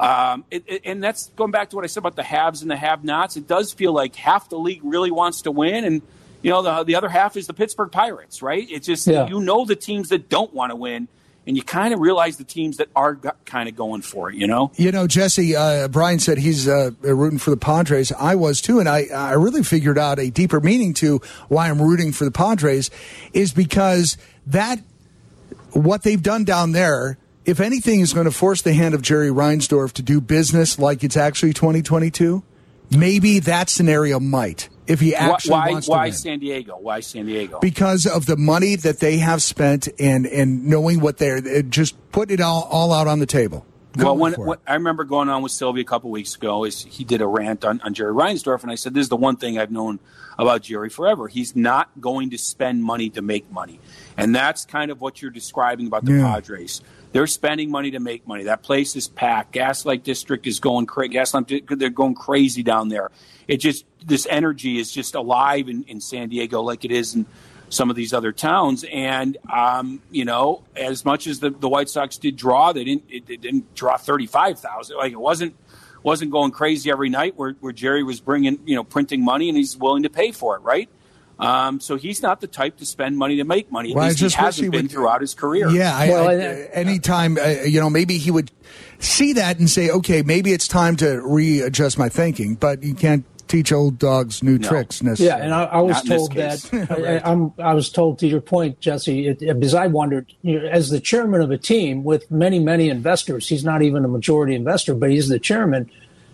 [0.00, 2.70] um, it, it, and that's going back to what I said about the haves and
[2.70, 3.36] the have-nots.
[3.36, 6.02] It does feel like half the league really wants to win, and
[6.42, 8.66] you know the the other half is the Pittsburgh Pirates, right?
[8.70, 9.28] It's just yeah.
[9.28, 11.08] you know the teams that don't want to win.
[11.44, 14.46] And you kind of realize the teams that are kind of going for it, you
[14.46, 14.70] know.
[14.76, 15.56] You know, Jesse.
[15.56, 18.12] Uh, Brian said he's uh, rooting for the Padres.
[18.12, 21.82] I was too, and I I really figured out a deeper meaning to why I'm
[21.82, 22.90] rooting for the Padres
[23.32, 24.78] is because that
[25.72, 29.28] what they've done down there, if anything, is going to force the hand of Jerry
[29.28, 32.42] Reinsdorf to do business like it's actually 2022.
[32.90, 36.12] Maybe that scenario might if he actually why, wants to why win.
[36.12, 36.76] San Diego?
[36.76, 37.60] Why San Diego?
[37.60, 41.96] Because of the money that they have spent and and knowing what they're uh, just
[42.10, 43.64] putting it all all out on the table.
[43.96, 47.04] well, when, when, I remember going on with Silvy a couple weeks ago, is he
[47.04, 49.58] did a rant on, on Jerry Reinsdorf, and I said, "This is the one thing
[49.58, 50.00] I've known
[50.38, 51.28] about Jerry forever.
[51.28, 53.80] He's not going to spend money to make money.
[54.16, 56.34] And that's kind of what you're describing about the yeah.
[56.34, 56.80] Padres.
[57.12, 58.44] They're spending money to make money.
[58.44, 59.52] That place is packed.
[59.52, 61.12] Gaslight District is going crazy.
[61.12, 63.10] Gaslight, they're going crazy down there.
[63.46, 67.26] It just this energy is just alive in, in San Diego, like it is in
[67.68, 68.84] some of these other towns.
[68.90, 73.04] And um, you know, as much as the, the White Sox did draw, they didn't
[73.08, 74.96] it, it didn't draw thirty five thousand.
[74.96, 75.54] Like it wasn't
[76.02, 79.56] wasn't going crazy every night where, where Jerry was bringing, you know, printing money and
[79.56, 80.88] he's willing to pay for it, right?
[81.38, 83.90] Um, so he's not the type to spend money to make money.
[83.90, 85.68] At well, least he hasn't he been would, throughout his career.
[85.70, 86.34] Yeah, I, well, I,
[86.72, 88.52] anytime uh, you know, maybe he would
[89.00, 93.24] see that and say, "Okay, maybe it's time to readjust my thinking." But you can't
[93.48, 94.68] teach old dogs new no.
[94.68, 95.02] tricks.
[95.02, 97.22] Yeah, and I, I was Not told that.
[97.58, 100.90] I, I, was told to your point, Jesse, it, because I wondered, you know, as
[100.90, 104.94] the chairman of a team with many, many investors, he's not even a majority investor,
[104.94, 105.90] but he's the chairman,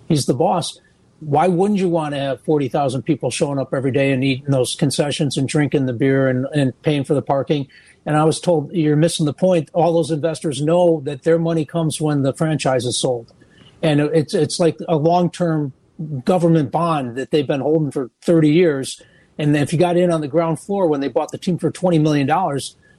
[0.08, 0.80] he's the boss.
[1.20, 4.76] Why wouldn't you want to have 40,000 people showing up every day and eating those
[4.76, 7.66] concessions and drinking the beer and, and paying for the parking?
[8.06, 9.68] And I was told you're missing the point.
[9.74, 13.32] All those investors know that their money comes when the franchise is sold.
[13.82, 15.72] And it's, it's like a long term
[16.24, 19.02] government bond that they've been holding for 30 years.
[19.36, 21.70] And if you got in on the ground floor when they bought the team for
[21.70, 22.26] $20 million,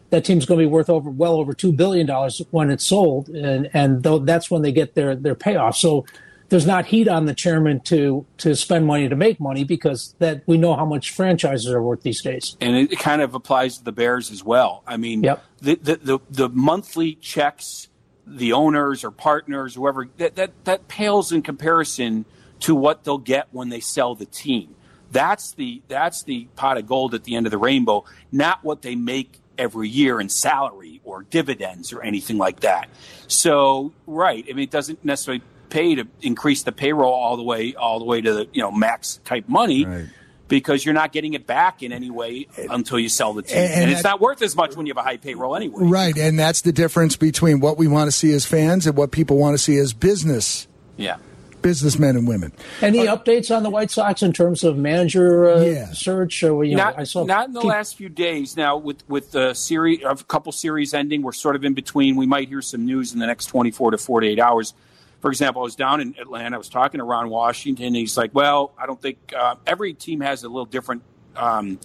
[0.09, 2.07] that team's going to be worth over well over $2 billion
[2.51, 3.29] when it's sold.
[3.29, 5.77] And, and that's when they get their, their payoff.
[5.77, 6.05] So
[6.49, 10.41] there's not heat on the chairman to to spend money to make money because that
[10.47, 12.57] we know how much franchises are worth these days.
[12.59, 14.83] And it kind of applies to the Bears as well.
[14.87, 15.43] I mean, yep.
[15.61, 17.89] the, the, the, the monthly checks,
[18.25, 22.25] the owners or partners, whoever, that, that, that pales in comparison–
[22.61, 24.75] to what they'll get when they sell the team.
[25.11, 28.81] That's the that's the pot of gold at the end of the rainbow, not what
[28.81, 32.89] they make every year in salary or dividends or anything like that.
[33.27, 37.75] So, right, I mean it doesn't necessarily pay to increase the payroll all the way
[37.75, 39.85] all the way to the, you know, max type money.
[39.85, 40.07] Right
[40.47, 43.55] because you're not getting it back in any way until you sell the team.
[43.55, 45.83] And, and, and it's not worth as much when you have a high payroll anyway.
[45.83, 49.11] Right, and that's the difference between what we want to see as fans and what
[49.11, 50.67] people want to see as business.
[50.97, 51.17] Yeah
[51.61, 52.51] businessmen and women.
[52.81, 55.91] Any uh, updates on the White Sox in terms of manager uh, yeah.
[55.91, 56.43] search?
[56.43, 58.55] Or, you know, not, I saw not in the keep, last few days.
[58.57, 62.15] Now, with with the series, a couple series ending, we're sort of in between.
[62.15, 64.73] We might hear some news in the next 24 to 48 hours.
[65.19, 66.55] for example, I was down in Atlanta.
[66.55, 67.87] I was talking to Ron Washington.
[67.87, 71.03] And he's like, "Well, I don't think uh, every team has a little different,
[71.35, 71.79] um,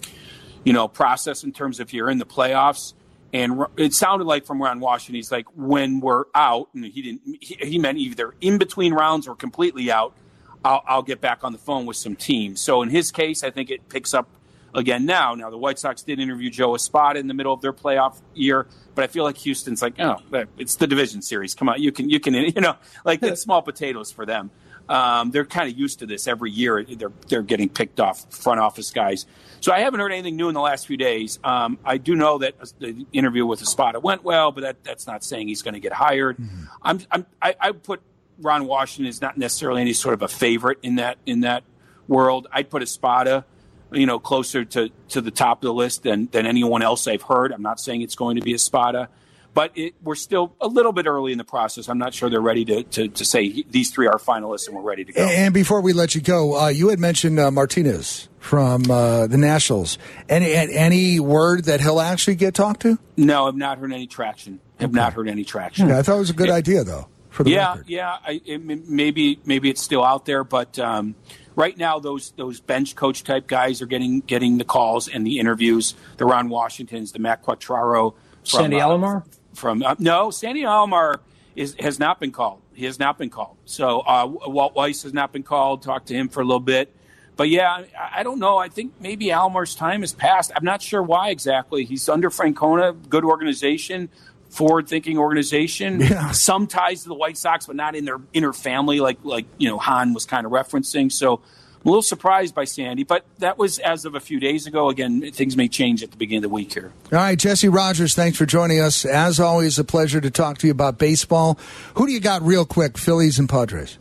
[0.63, 2.93] you know, process in terms of if you're in the playoffs."
[3.35, 7.21] And it sounded like from Ron Washington, he's like, "When we're out," and he didn't.
[7.41, 10.15] He, he meant either in between rounds or completely out.
[10.63, 12.61] I'll, I'll get back on the phone with some teams.
[12.61, 14.29] So in his case, I think it picks up
[14.73, 15.35] again now.
[15.35, 18.67] Now the White Sox did interview Joe Espada in the middle of their playoff year,
[18.95, 20.15] but I feel like Houston's like, oh,
[20.57, 21.53] it's the division series.
[21.53, 24.49] Come on, you can, you can, you know, like it's small potatoes for them.
[24.87, 26.83] Um, they're kind of used to this every year.
[26.83, 29.25] They're they're getting picked off front office guys.
[29.61, 31.39] So I haven't heard anything new in the last few days.
[31.43, 35.23] Um, I do know that the interview with Espada went well, but that, that's not
[35.23, 36.37] saying he's going to get hired.
[36.83, 38.01] I'm, I'm I, I put
[38.39, 41.63] Ron Washington is not necessarily any sort of a favorite in that in that
[42.07, 42.47] world.
[42.51, 43.45] I'd put Espada,
[43.91, 47.23] you know, closer to, to the top of the list than than anyone else I've
[47.23, 47.51] heard.
[47.51, 49.09] I'm not saying it's going to be Espada,
[49.55, 51.87] but it, we're still a little bit early in the process.
[51.87, 54.83] I'm not sure they're ready to to, to say these three are finalists and we're
[54.83, 55.25] ready to go.
[55.25, 59.37] And before we let you go, uh, you had mentioned uh, Martinez from uh, the
[59.37, 59.97] Nationals.
[60.29, 62.99] Any any word that he'll actually get talked to?
[63.17, 64.59] No, I've not heard any traction.
[64.79, 65.87] Have not heard any traction.
[65.87, 67.07] Yeah, I thought it was a good idea though.
[67.29, 67.89] For the yeah, record.
[67.89, 68.17] yeah.
[68.25, 71.15] I, it, maybe maybe it's still out there, but um,
[71.55, 75.39] right now those those bench coach type guys are getting getting the calls and the
[75.39, 75.95] interviews.
[76.17, 78.15] The Ron Washingtons, the Matt Quatraro,
[78.45, 79.23] from, Sandy uh, Alomar?
[79.55, 81.19] From uh, no, Sandy Alomar
[81.55, 82.61] is has not been called.
[82.73, 83.57] He has not been called.
[83.65, 85.81] So uh, Walt Weiss has not been called.
[85.81, 86.93] Talked to him for a little bit.
[87.37, 88.57] But yeah, I, I don't know.
[88.57, 90.51] I think maybe Alomar's time has passed.
[90.55, 91.85] I'm not sure why exactly.
[91.85, 94.09] He's under Francona, good organization,
[94.49, 95.99] forward-thinking organization.
[96.05, 96.31] Yeah.
[96.31, 99.69] Some ties to the White Sox, but not in their inner family, like like you
[99.69, 101.11] know Han was kind of referencing.
[101.11, 101.41] So
[101.85, 104.89] a little surprised by Sandy, but that was as of a few days ago.
[104.89, 106.91] Again, things may change at the beginning of the week here.
[107.11, 109.05] All right, Jesse Rogers, thanks for joining us.
[109.05, 111.59] As always, a pleasure to talk to you about baseball.
[111.95, 113.97] Who do you got real quick, Phillies and Padres?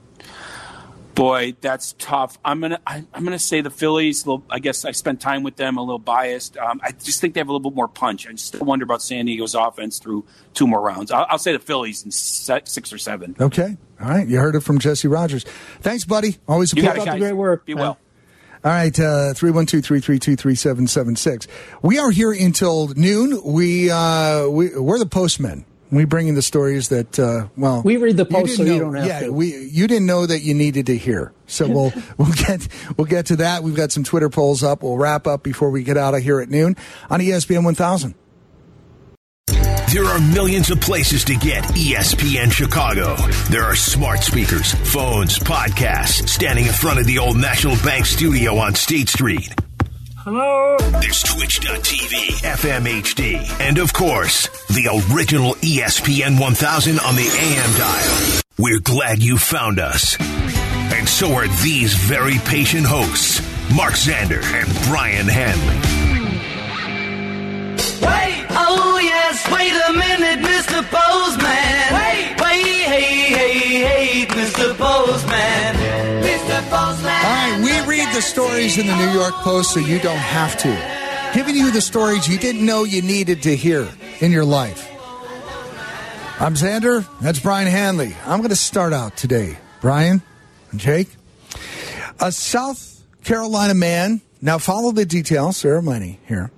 [1.14, 2.38] Boy, that's tough.
[2.44, 4.26] I'm gonna I, I'm gonna say the Phillies.
[4.26, 5.76] Little, I guess I spent time with them.
[5.76, 6.56] A little biased.
[6.56, 8.26] Um, I just think they have a little bit more punch.
[8.26, 10.24] I still wonder about San Diego's offense through
[10.54, 11.12] two more rounds.
[11.12, 13.36] I'll, I'll say the Phillies in se- six or seven.
[13.40, 13.76] Okay.
[14.00, 14.26] All right.
[14.26, 15.44] You heard it from Jesse Rogers.
[15.80, 16.38] Thanks, buddy.
[16.48, 17.10] Always a You got pleasure.
[17.10, 17.20] it, guys.
[17.20, 17.64] great work.
[17.64, 17.98] Be well.
[18.64, 21.46] All right, uh, 312-332-3776.
[21.82, 23.40] We are here until noon.
[23.44, 25.64] We, uh, we, we're the postmen.
[25.94, 28.72] We bring in the stories that, uh, well, We read the you post, didn't so
[28.72, 29.32] you don't have yeah, to.
[29.32, 31.32] we, you didn't know that you needed to hear.
[31.46, 33.62] So we'll, we'll get, we'll get to that.
[33.62, 34.82] We've got some Twitter polls up.
[34.82, 36.76] We'll wrap up before we get out of here at noon
[37.10, 38.14] on ESPN 1000.
[39.92, 43.14] There are millions of places to get ESPN Chicago.
[43.48, 48.56] There are smart speakers, phones, podcasts, standing in front of the old National Bank studio
[48.56, 49.54] on State Street.
[50.24, 50.78] Hello?
[51.02, 58.40] There's Twitch.tv, FM HD, and of course, the original ESPN 1000 on the AM dial.
[58.56, 60.16] We're glad you found us.
[60.18, 63.42] And so are these very patient hosts,
[63.76, 65.76] Mark Zander and Brian Hanley.
[68.00, 68.33] Wait!
[68.56, 70.82] Oh yes, wait a minute, Mr.
[70.90, 71.94] Postman.
[71.94, 72.34] Wait!
[72.40, 74.76] Wait, hey, hey, hey, Mr.
[74.76, 75.74] Postman.
[76.22, 76.62] Mr.
[76.70, 77.24] Postman.
[77.24, 80.56] All right, we read the stories in the New York Post so you don't have
[80.58, 81.32] to.
[81.34, 83.88] Giving you the stories you didn't know you needed to hear
[84.20, 84.90] in your life.
[86.40, 87.06] I'm Xander.
[87.20, 88.14] That's Brian Hanley.
[88.26, 89.56] I'm going to start out today.
[89.80, 90.22] Brian
[90.70, 91.08] and Jake.
[92.20, 96.50] A South Carolina man, now follow the details, there are here,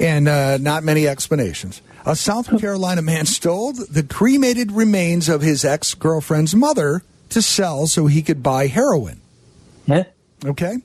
[0.00, 1.82] and uh, not many explanations.
[2.06, 7.86] A South Carolina man stole the cremated remains of his ex girlfriend's mother to sell
[7.86, 9.20] so he could buy heroin.
[9.86, 10.04] Yeah.
[10.44, 10.76] Okay.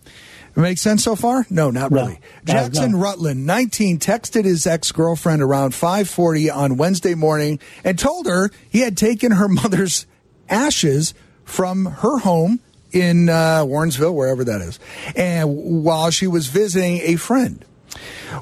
[0.55, 1.47] Makes sense so far?
[1.49, 2.01] No, not No.
[2.03, 2.19] really.
[2.45, 2.99] Jackson no.
[2.99, 8.95] Rutland, 19, texted his ex-girlfriend around 5:40 on Wednesday morning and told her he had
[8.95, 10.05] taken her mother's
[10.49, 12.59] ashes from her home
[12.91, 14.79] in uh, Warrensville, wherever that is,
[15.15, 17.65] and while she was visiting a friend.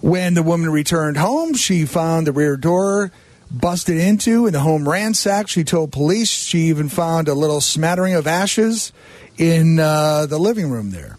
[0.01, 3.11] When the woman returned home, she found the rear door
[3.51, 5.49] busted into and the home ransacked.
[5.49, 8.93] She told police she even found a little smattering of ashes
[9.37, 11.17] in uh, the living room there.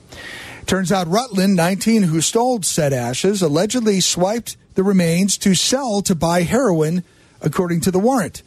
[0.67, 6.15] Turns out Rutland, 19, who stole said ashes, allegedly swiped the remains to sell to
[6.15, 7.05] buy heroin,
[7.41, 8.43] according to the warrant.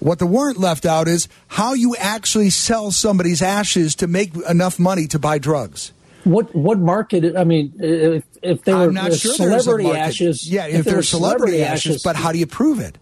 [0.00, 4.78] What the warrant left out is how you actually sell somebody's ashes to make enough
[4.78, 5.92] money to buy drugs.
[6.24, 7.36] What what market?
[7.36, 11.02] I mean, if if they were I'm not sure celebrity ashes, Yeah, if, were they're
[11.02, 12.96] celebrity, ashes, but how do you prove it?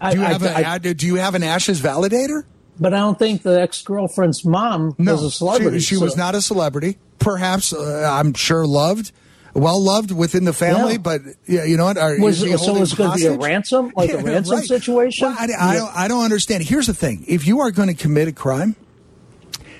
[0.00, 2.44] I- Do you I- have a do you have an ashes validator?
[2.78, 5.78] But I don't think the ex girlfriend's mom was a celebrity.
[5.78, 6.98] She, she was not a celebrity.
[7.18, 9.12] Perhaps uh, I'm sure loved,
[9.54, 10.92] well loved within the family.
[10.92, 10.98] Yeah.
[10.98, 11.96] But yeah, you know what?
[11.96, 13.90] Are, Was is he it- so it's gonna be a ransom?
[13.96, 15.28] Like a ransom situation?
[15.28, 16.64] Well, I, I don't, I don't understand.
[16.64, 18.76] Here's the thing: if you are going to commit a crime,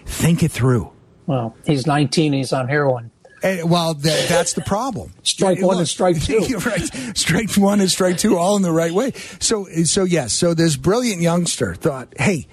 [0.07, 0.93] Think it through.
[1.27, 2.33] Well, he's 19.
[2.33, 3.11] He's on heroin.
[3.43, 5.13] And, well, th- that's the problem.
[5.23, 6.59] Strike one and strike two.
[6.65, 7.17] Right.
[7.17, 9.13] Strike one and strike two, all in the right way.
[9.41, 10.33] So, so yes.
[10.33, 12.47] So this brilliant youngster thought, hey,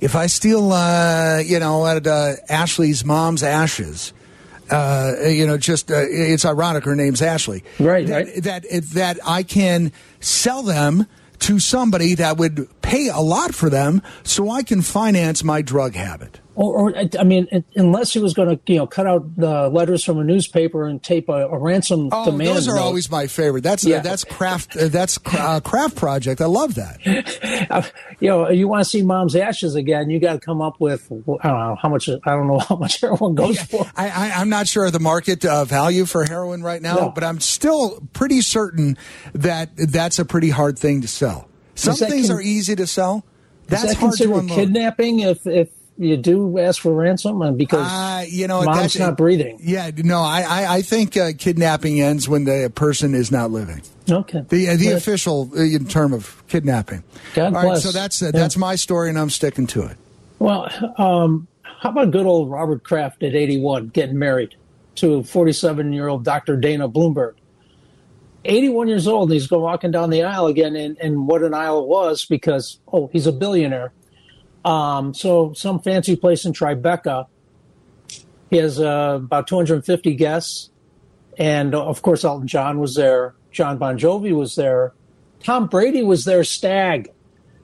[0.00, 4.12] if I steal, uh, you know, at uh, Ashley's mom's ashes,
[4.70, 7.64] uh, you know, just uh, it's ironic her name's Ashley.
[7.78, 8.42] Right, that, right.
[8.44, 11.06] That that I can sell them
[11.40, 15.94] to somebody that would pay a lot for them, so I can finance my drug
[15.94, 16.39] habit.
[16.56, 19.68] Or, or I mean, it- unless he was going to, you know, cut out the
[19.68, 22.56] letters from a newspaper and tape a, a ransom Oh, demand.
[22.56, 22.82] those are note.
[22.82, 23.62] always my favorite.
[23.62, 24.00] That's Yeah.
[24.00, 24.76] that's craft.
[24.76, 26.40] Uh, that's uh, craft project.
[26.40, 26.98] I love that.
[28.20, 31.06] you know, you want to see mom's ashes again, you got to come up with,
[31.10, 33.86] I don't know how much, I don't know how much heroin goes for.
[33.96, 37.10] I, I, I'm not sure of the market uh, value for heroin right now, No.
[37.10, 38.98] but I'm still pretty certain
[39.34, 41.48] that that's a pretty hard thing to sell.
[41.76, 43.24] Some things con- are easy to sell.
[43.68, 44.48] That's hard to unload.
[44.50, 45.68] kidnapping if, if
[46.00, 47.42] you do ask for ransom?
[47.42, 49.58] And because Uh, you know, mom's not breathing.
[49.62, 53.82] Yeah, no, I, I, I think uh, kidnapping ends when the person is not living.
[54.10, 54.42] Okay.
[54.48, 57.04] The uh, the official uh, term of kidnapping.
[57.34, 57.82] God All right, bless.
[57.84, 58.30] so that's uh, Yeah.
[58.32, 59.96] that's my story, and I'm sticking to it.
[60.38, 64.54] Well, um, how about good old Robert Kraft at 81 getting married
[64.96, 66.56] to 47 year old Dr.
[66.56, 67.34] Dana Blumberg?
[68.46, 71.52] 81 years old, and he's going walking down the aisle again, and, and what an
[71.52, 73.92] aisle it was because, oh, he's a billionaire.
[74.64, 77.26] Um, so, some fancy place in Tribeca.
[78.50, 80.70] He has uh, about 250 guests.
[81.38, 83.34] And uh, of course, Elton John was there.
[83.52, 84.92] John Bon Jovi was there.
[85.42, 87.08] Tom Brady was there, stag,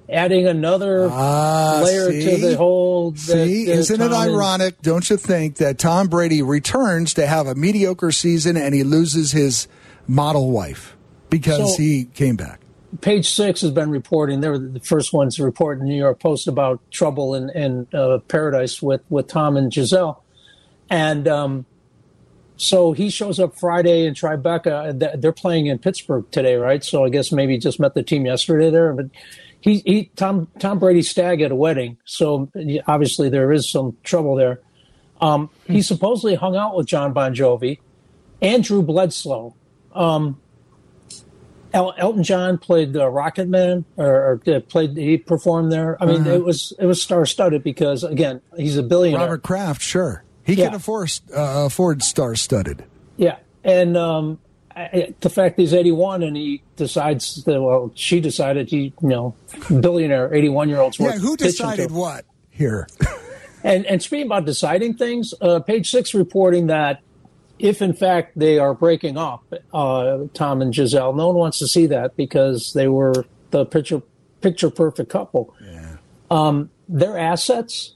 [0.08, 2.24] adding another Ah, layer see?
[2.24, 3.14] to the whole.
[3.16, 4.80] See, isn't it and- ironic?
[4.80, 9.32] Don't you think that Tom Brady returns to have a mediocre season and he loses
[9.32, 9.68] his
[10.08, 10.96] model wife
[11.28, 12.60] because So- he came back?
[13.00, 14.40] Page Six has been reporting.
[14.40, 17.50] They were the first ones to report in the New York Post about trouble in,
[17.50, 20.22] in uh, paradise with, with Tom and Giselle.
[20.88, 21.66] And um,
[22.56, 25.20] so he shows up Friday in Tribeca.
[25.20, 26.82] They're playing in Pittsburgh today, right?
[26.82, 28.92] So I guess maybe just met the team yesterday there.
[28.92, 29.06] But
[29.60, 31.98] he, he Tom Tom Brady stag at a wedding.
[32.04, 32.50] So
[32.86, 34.60] obviously there is some trouble there.
[35.20, 37.80] Um, he supposedly hung out with John Bon Jovi
[38.40, 39.54] and Drew Bledsoe.
[39.94, 40.40] Um,
[41.74, 46.00] El- Elton John played the Rocket Man, or, or uh, played he performed there.
[46.02, 49.20] I mean, it was it was star studded because again, he's a billionaire.
[49.22, 50.24] Robert Kraft, sure.
[50.44, 50.66] He Yeah.
[50.66, 52.84] can afford uh, afford star studded.
[53.16, 54.38] Yeah, and um,
[54.74, 59.34] I, the fact he's 81 and he decides that well, she decided he, you know,
[59.68, 60.98] billionaire 81 year olds.
[61.00, 62.86] Yeah, who decided what here?
[63.64, 67.00] And and speaking about deciding things, uh, page six reporting that
[67.58, 71.68] if in fact they are breaking up, uh, Tom and Giselle, no one wants to
[71.68, 74.02] see that because they were the picture
[74.40, 75.54] picture perfect couple.
[76.30, 77.92] Um, their assets.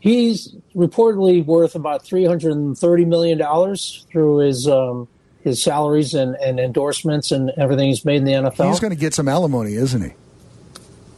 [0.00, 5.08] He's reportedly worth about three hundred and thirty million dollars through his um,
[5.42, 8.68] his salaries and, and endorsements and everything he's made in the NFL.
[8.68, 10.12] He's going to get some alimony, isn't he?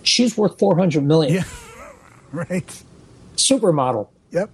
[0.04, 1.34] She's worth four hundred million.
[1.34, 1.44] Yeah.
[2.32, 2.82] Right.
[3.36, 4.08] Supermodel.
[4.32, 4.50] Yep.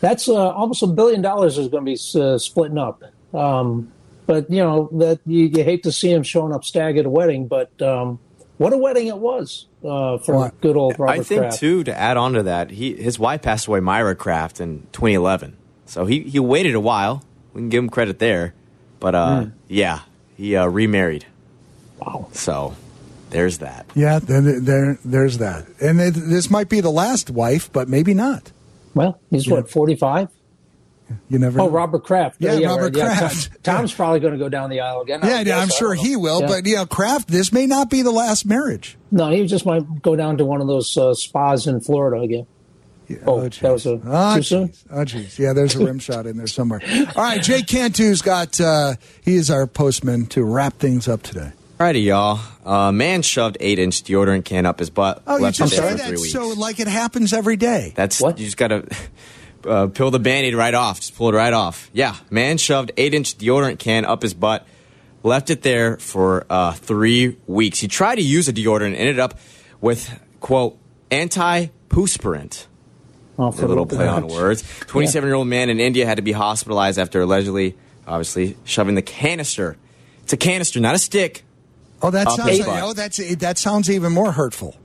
[0.00, 3.02] That's uh, almost a billion dollars is going to be uh, splitting up.
[3.34, 3.92] Um,
[4.26, 7.10] but you know that you, you hate to see him showing up stag at a
[7.10, 8.18] wedding, but um,
[8.58, 11.58] what a wedding it was uh, for Well, good old Robert I think Kraft.
[11.58, 15.56] too to add on to that, he his wife passed away, Myra Kraft, in 2011.
[15.86, 17.24] So he he waited a while.
[17.54, 18.54] We can give him credit there,
[19.00, 20.00] but uh, yeah,
[20.36, 21.24] he uh, remarried.
[21.98, 22.28] Wow.
[22.32, 22.76] So
[23.30, 23.86] there's that.
[23.94, 25.66] Yeah, then there, there's that.
[25.80, 28.52] And it, this might be the last wife, but maybe not.
[28.94, 29.54] Well, he's Yeah.
[29.54, 30.28] what forty five.
[31.30, 31.70] You never Oh, know.
[31.70, 32.36] Robert Kraft.
[32.38, 32.96] Yeah, Robert right.
[32.96, 33.50] Yeah, Kraft.
[33.64, 35.20] Tom- Tom's probably going to go down the aisle again.
[35.22, 35.62] I Yeah, guess.
[35.62, 36.46] I'm sure he will, Yeah.
[36.48, 38.98] but you know, Kraft, this may not be the last marriage.
[39.10, 42.46] no, he just might go down to one of those uh, spas in Florida again.
[43.08, 43.60] Yeah, Oh, geez.
[43.62, 44.72] that was a- oh, too soon?
[44.92, 45.38] Oh, geez.
[45.38, 46.82] Yeah, there's a rim shot in there somewhere.
[47.16, 51.52] All right, Jake Cantu's got, uh, he is our postman to wrap things up today.
[51.78, 52.40] Alrighty, y'all.
[52.64, 55.22] A man shoved eight inch deodorant can up his butt.
[55.28, 57.92] Oh, you just it said that so like it happens every day.
[57.94, 58.36] That's What?
[58.40, 58.88] you just gotta
[59.64, 60.98] uh, peel the band-aid right off.
[60.98, 61.88] Just pull it right off.
[61.92, 64.66] Yeah, man shoved eight inch deodorant can up his butt,
[65.22, 67.78] left it there for uh, three weeks.
[67.78, 69.38] He tried to use a deodorant and ended up
[69.80, 70.76] with quote
[71.12, 72.66] anti-perspirant.
[73.38, 74.64] Oh, for A little play on words.
[74.80, 79.02] 27 year old man in India had to be hospitalized after allegedly, obviously, shoving the
[79.02, 79.76] canister.
[80.24, 81.44] It's a canister, not a stick.
[82.00, 84.76] Oh, that sounds like, oh, that's that sounds even more hurtful.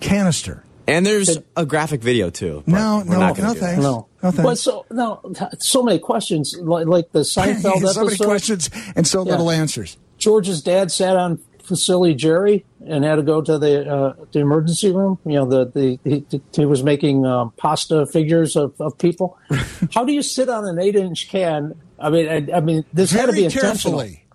[0.00, 0.62] Canister.
[0.88, 2.62] And there's a graphic video too.
[2.66, 3.56] but No, no, no do that.
[3.56, 3.82] thanks.
[3.82, 4.42] No, No thanks.
[4.42, 5.20] But so no,
[5.58, 9.32] so many questions like, like the Seinfeld so many questions and so Yeah.
[9.32, 9.96] little answers.
[10.18, 14.92] George's dad sat on silly Jerry and had to go to the uh, the emergency
[14.92, 15.18] room.
[15.26, 19.36] You know, the, the he, he was making um, pasta figures of, of people.
[19.92, 21.74] How do you sit on an eight inch can?
[21.98, 23.98] I mean, I, I mean, this had to be Very intentional.
[23.98, 24.25] carefully.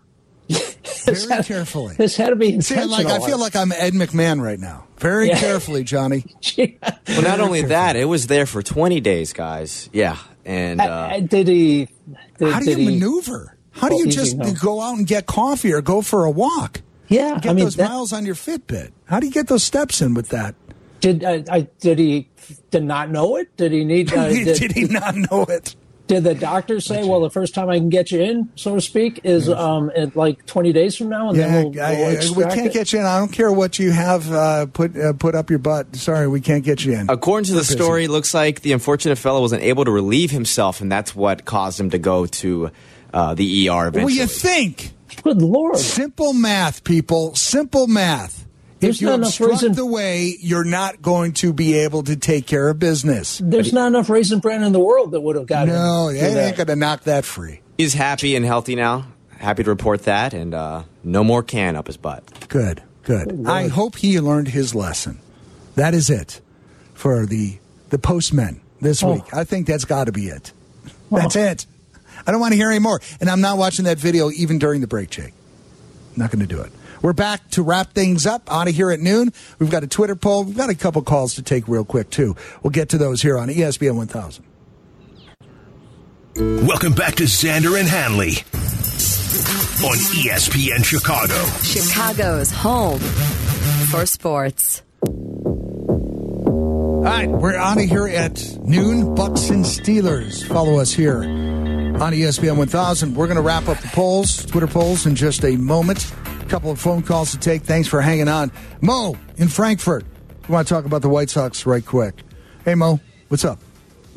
[1.05, 1.95] This Very had- carefully.
[1.97, 2.89] This had to be See, intentional.
[2.89, 4.85] like I feel like I'm Ed McMahon right now.
[4.97, 5.39] Very Yeah.
[5.39, 6.23] carefully, Johnny.
[7.07, 9.89] Well, not only that, it was there for 20 days, guys.
[9.91, 10.83] Yeah, and uh,
[11.13, 11.87] Uh, did he?
[12.37, 13.57] Did, How do did you he, maneuver?
[13.71, 14.53] How do you easy, just no.
[14.53, 16.81] go out and get coffee or go for a walk?
[17.07, 18.91] Yeah, Get I mean, those that- miles on your Fitbit.
[19.05, 20.55] How do you get those steps in with that?
[21.01, 22.29] Did I, I did he
[22.69, 23.55] did not know it?
[23.57, 24.13] Did he need?
[24.13, 25.75] Uh, did, Did he not know it?
[26.11, 28.81] Did the doctor say, "Well, the first time I can get you in, so to
[28.81, 32.45] speak, is um at like twenty days from now, and Yeah, then we'll, I- we'll
[32.45, 32.73] I- we can't it?
[32.73, 33.05] get you in.
[33.05, 35.95] I don't care what you have uh, put uh, put up your butt.
[35.95, 37.09] Sorry, we can't get you in.
[37.09, 37.75] according to the We're busy.
[37.77, 41.45] story, it looks like the unfortunate fellow wasn't able to relieve himself, and that's what
[41.45, 42.71] caused him to go to
[43.13, 44.13] uh, the ER Well, eventually.
[44.15, 44.91] you think?
[45.23, 45.77] Good lord!
[45.77, 47.35] Simple math, people.
[47.35, 48.45] Simple math.
[48.81, 52.03] There's if you not enough obstruct reason- the way, you're not going to be able
[52.03, 53.39] to take care of business.
[53.43, 56.15] There's not enough raisin bran in the world that would have got No, him.
[56.15, 56.57] they ain't that.
[56.57, 57.61] going to knock that free.
[57.77, 59.05] He's happy and healthy now.
[59.37, 62.47] Happy to report that, and uh, no more can up his butt.
[62.49, 63.43] Good, good.
[63.47, 65.19] I hope he learned his lesson.
[65.75, 66.41] That is it
[66.93, 67.57] for the
[67.89, 69.13] the postmen this Oh.
[69.13, 69.33] week.
[69.33, 70.53] I think that's got to be it.
[71.11, 71.65] That's it.
[72.27, 73.01] I don't want to hear any more.
[73.19, 75.33] And I'm not watching that video even during the break, Jake.
[76.15, 76.71] Not going to do it.
[77.01, 79.33] We're back to wrap things up out of here at noon.
[79.57, 80.43] We've got a Twitter poll.
[80.43, 82.35] We've got a couple calls to take real quick, too.
[82.61, 84.45] We'll get to those here on ESPN 1000.
[86.67, 88.37] Welcome back to Xander and Hanley
[89.83, 91.43] on ESPN Chicago.
[91.63, 92.99] Chicago's home
[93.89, 94.83] for sports.
[97.01, 99.15] All right, we're out of here at noon.
[99.15, 100.47] Bucks and Steelers.
[100.47, 103.15] Follow us here on ESPN 1000.
[103.15, 106.13] We're going to wrap up the polls, Twitter polls, in just a moment.
[106.51, 107.61] Couple of phone calls to take.
[107.61, 108.51] Thanks for hanging on.
[108.81, 110.03] Mo in Frankfort.
[110.49, 112.13] We want to talk about the White Sox right quick.
[112.65, 112.99] Hey, Mo,
[113.29, 113.57] what's up?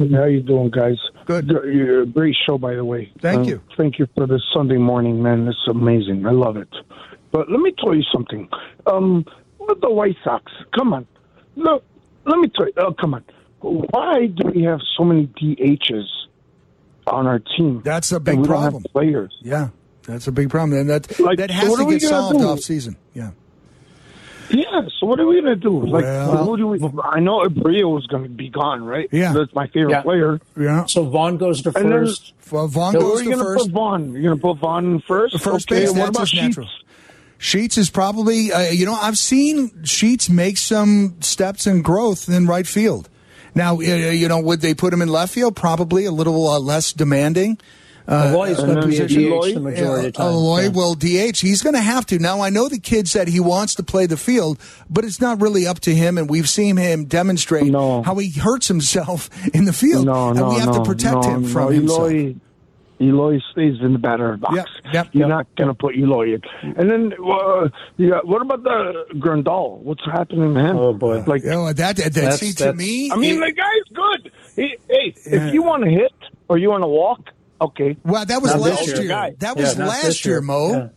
[0.01, 0.97] How you doing, guys?
[1.27, 1.47] Good.
[1.47, 3.13] You're a great show, by the way.
[3.21, 3.63] Thank Uh, you.
[3.77, 5.47] Thank you for this Sunday morning, man.
[5.47, 6.27] It's amazing.
[6.27, 6.67] I love it.
[7.31, 8.49] But let me tell you something.
[8.89, 9.25] Um,
[9.61, 11.07] with the White Sox, come on.
[11.55, 11.85] Look,
[12.27, 12.73] let me tell you.
[12.79, 13.23] Oh, come on.
[13.61, 16.09] Why do we have so many DHs
[17.07, 17.81] on our team?
[17.85, 18.83] That's a big problem.
[18.93, 19.33] Players.
[19.41, 19.69] Yeah,
[20.07, 20.79] that's a big problem.
[20.79, 22.47] And that, Like, that has what to get solved do?
[22.47, 22.97] off season.
[23.15, 23.31] Yeah.
[24.51, 24.83] Yeah.
[25.01, 25.87] So what are we gonna do?
[25.87, 26.79] Like, Well- who do we?
[27.03, 29.09] I know Abreu is gonna be gone, right?
[29.11, 29.33] Yeah.
[29.33, 30.03] That's my favorite Yeah.
[30.03, 30.41] player.
[30.59, 30.85] Yeah.
[30.87, 32.33] So Vaughn goes to And first.
[32.53, 33.65] Well, Vaughn So goes where are you to gonna first.
[33.67, 34.13] put Vaughn?
[34.13, 35.41] You're gonna put Vaughn in first.
[35.41, 35.81] First okay.
[35.81, 36.43] base, what that's about just Sheets?
[36.43, 36.69] natural.
[37.39, 42.47] Sheets is probably, uh, you know, I've seen Sheets make some steps in growth in
[42.47, 43.09] right field.
[43.55, 45.57] Now, uh, you know, would they put him in left field?
[45.57, 47.59] Probably a little uh, less demanding.
[48.09, 49.23] Eloy is going to be a position.
[49.31, 50.27] DH the majority of the time.
[50.33, 50.69] Eloy Yeah.
[50.69, 51.41] will DH.
[51.41, 52.19] He's going to have to.
[52.19, 54.59] Now, I know the kid said he wants to play the field,
[54.91, 58.03] but it's not really up to him, and we've seen him demonstrate No.
[58.03, 60.07] how he hurts himself in the field.
[60.07, 61.69] No, and no, we have no, to protect no, him from no.
[61.71, 62.11] himself.
[62.11, 62.35] Eloy,
[63.01, 64.55] Eloy stays in the batter box.
[64.55, 65.29] Yep, yep, You're yep.
[65.29, 66.43] not going to put Eloy in.
[66.77, 69.79] And then, uh, yeah, what about the Grandal?
[69.81, 70.77] What's happening to him?
[70.77, 71.25] Oh, boy.
[71.27, 74.33] Like, You know, that, that, That's- see, to me, I mean, it- the guy's good.
[74.57, 75.49] He, hey, Yeah.
[75.49, 76.13] if you want to hit
[76.49, 77.31] or you want to walk,
[77.61, 77.97] okay.
[78.05, 79.03] Well, that was Not last year.
[79.03, 79.35] year.
[79.39, 80.41] That was not last year, year.
[80.43, 80.73] Mo.
[80.73, 80.89] Yeah.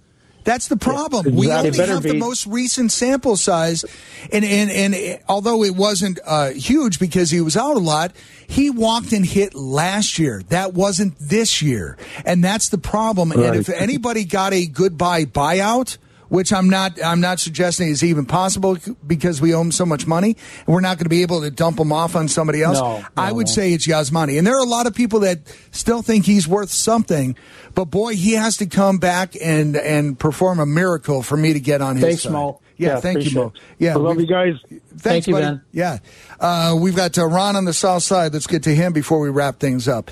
[0.48, 1.26] That's the problem.
[1.26, 3.84] Yeah, we only have the most recent sample size,
[4.32, 8.14] and and and although it wasn't uh, huge because he was out a lot,
[8.48, 10.42] he walked and hit last year.
[10.48, 13.34] That wasn't this year, and that's the problem.
[13.34, 15.98] And if anybody got a goodbye buyout.
[16.30, 17.02] Which I'm not.
[17.04, 20.82] I'm not suggesting is even possible because we owe him so much money, and we're
[20.82, 22.80] not going to be able to dump him off on somebody else.
[22.80, 24.38] No, I no, would say it's Yasmani.
[24.38, 25.40] And there are a lot of people that
[25.72, 27.36] still think he's worth something,
[27.76, 31.60] but boy, he has to come back and and perform a miracle for me to
[31.60, 32.34] get on his Thanks, side.
[32.34, 32.60] Mo.
[32.76, 33.54] Yeah, Yeah, thank you, Mo.
[33.80, 34.54] Yeah, I love you guys.
[34.70, 35.46] Thanks, Thank you, buddy.
[35.46, 35.62] Ben.
[35.72, 35.98] Yeah,
[36.40, 38.34] uh, we've got uh, Ron on the south side.
[38.34, 40.12] Let's get to him before we wrap things up.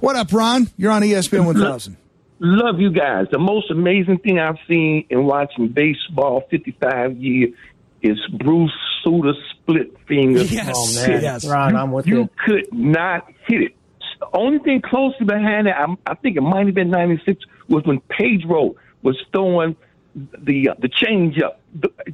[0.00, 0.68] What up, Ron?
[0.76, 1.96] You're on ESPN 1000.
[2.44, 3.26] Love you guys.
[3.30, 7.54] The most amazing thing I've seen in watching baseball 55 years
[8.02, 8.72] is Bruce
[9.04, 10.52] Sutter split fingers.
[10.52, 11.46] Yes, Oh man, yes.
[11.48, 12.30] Ron, I'm with you you.
[12.44, 13.76] could not hit it.
[14.18, 17.84] The only thing closely behind that, I, I think it might have been '96, was
[17.84, 19.76] when Pedro was throwing
[20.16, 21.60] the uh, the change up.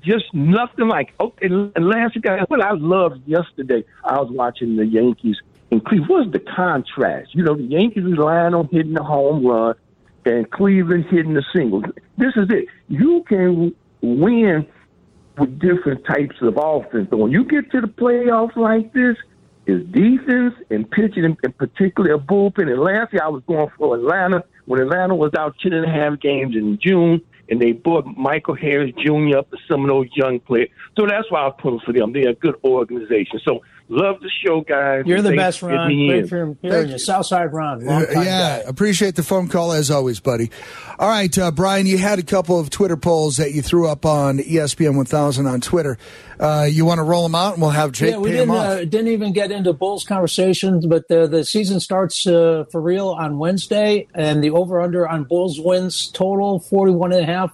[0.01, 1.14] Just nothing like.
[1.18, 5.37] Okay, and last guy, what I loved yesterday, I was watching the Yankees
[5.70, 6.11] in Cleveland.
[6.11, 7.35] What's the contrast?
[7.35, 9.74] You know, the Yankees relying on hitting the home run,
[10.29, 11.85] and Cleveland hitting the singles.
[12.16, 12.66] This is it.
[12.89, 14.66] You can win
[15.39, 17.09] with different types of offense.
[17.11, 19.16] But when you get to the playoffs like this,
[19.66, 22.72] is defense and pitching, and particularly a bullpen.
[22.72, 25.91] And last year I was going for Atlanta when Atlanta was out ten and a
[25.91, 27.20] half games in June,
[27.51, 29.39] and they brought Michael Harris Jr.
[29.39, 30.70] up to some of those young players.
[30.99, 32.12] So that's why I put for them.
[32.12, 33.41] They're a good organization.
[33.45, 35.05] So love the show, guys.
[35.07, 35.89] You're the Thanks best, Ron.
[35.89, 36.28] me Great in.
[36.28, 36.99] for hearing you.
[36.99, 37.84] Southside Ron.
[37.84, 38.68] Long time Uh, yeah, guy.
[38.68, 40.51] appreciate the phone call as always, buddy.
[40.99, 44.05] All right, uh, Brian, you had a couple of Twitter polls that you threw up
[44.07, 45.97] on ESPN 1000 on Twitter.
[46.41, 48.49] Uh, you want to roll them out, and we'll have Jake yeah, we pay them
[48.49, 48.66] didn't off.
[48.66, 53.09] uh, didn't even get into Bulls conversations, but the the season starts uh, for real
[53.09, 57.51] on Wednesday, and the over under on Bulls wins total 41 and a half.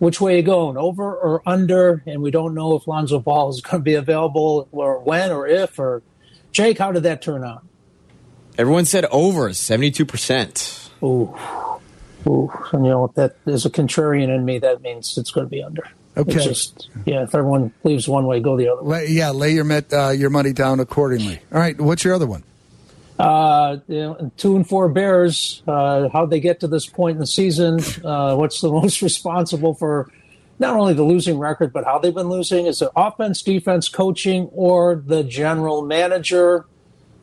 [0.00, 2.02] Which way you going, over or under?
[2.06, 5.46] And we don't know if Lonzo Ball is going to be available or when or
[5.46, 5.78] if.
[5.78, 6.02] Or
[6.52, 7.64] Jake, how did that turn out?
[8.56, 10.88] Everyone said over, 72%.
[11.02, 11.36] Ooh,
[12.26, 14.58] ooh, and you know that there's a contrarian in me.
[14.58, 15.86] That means it's going to be under.
[16.16, 16.32] Okay.
[16.32, 17.22] It's just yeah.
[17.22, 18.82] If everyone leaves one way, go the other.
[18.82, 19.06] way.
[19.06, 21.40] Lay, yeah, lay your met, uh, your money down accordingly.
[21.52, 22.42] All right, what's your other one?
[23.20, 25.62] Uh, you know, two and four Bears.
[25.66, 27.78] Uh, how'd they get to this point in the season?
[28.02, 30.10] Uh, what's the most responsible for
[30.58, 32.66] not only the losing record, but how they've been losing?
[32.66, 36.64] Is it offense, defense, coaching, or the general manager?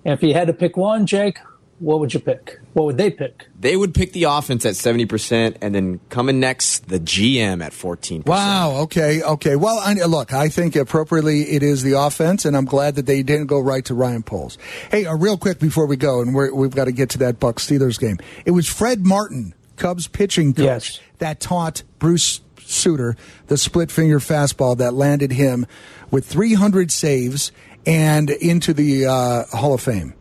[0.06, 1.40] And if you had to pick one, Jake,
[1.80, 2.60] what would you pick?
[2.74, 3.48] What would they pick?
[3.60, 8.26] They would pick the offense at 70%, and then coming next, the GM at 14%.
[8.26, 8.82] Wow.
[8.84, 9.22] Okay.
[9.22, 9.56] Okay.
[9.56, 13.22] Well, I, look, I think appropriately it is the offense, and I'm glad that they
[13.24, 14.58] didn't go right to Ryan Poles.
[14.90, 17.40] Hey, uh, real quick before we go, and we're, we've got to get to that
[17.40, 18.18] Buck Steelers game.
[18.46, 21.00] It was Fred Martin, Cubs pitching coach, Yes.
[21.20, 23.16] that taught Bruce Sutter
[23.48, 25.66] the split finger fastball that landed him
[26.12, 27.52] with 300 saves
[27.86, 30.14] and into the uh, Hall of Fame.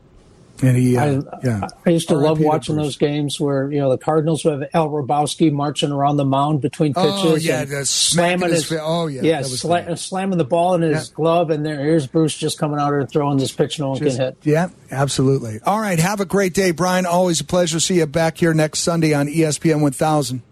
[0.62, 1.68] And he, uh, I, yeah.
[1.84, 2.44] I used to love R.I.P.
[2.44, 2.86] watching Bruce.
[2.86, 6.60] those games where you know the Cardinals would have Al Hrabosky marching around the mound
[6.62, 7.10] between pitches.
[7.12, 11.08] Oh, yeah, and slamming his his, oh, yeah, yeah, sla- slamming the ball in his
[11.10, 11.14] Yeah.
[11.14, 14.16] glove, and there here's Bruce just coming out and throwing this pitch no one Just-
[14.16, 14.36] can hit.
[14.44, 15.60] Yeah, absolutely.
[15.66, 17.06] All right, have a great day, Brian.
[17.06, 17.78] Always a pleasure.
[17.80, 20.42] See you back here next Sunday on ESPN 1000.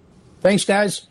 [0.42, 1.07] Thanks, guys.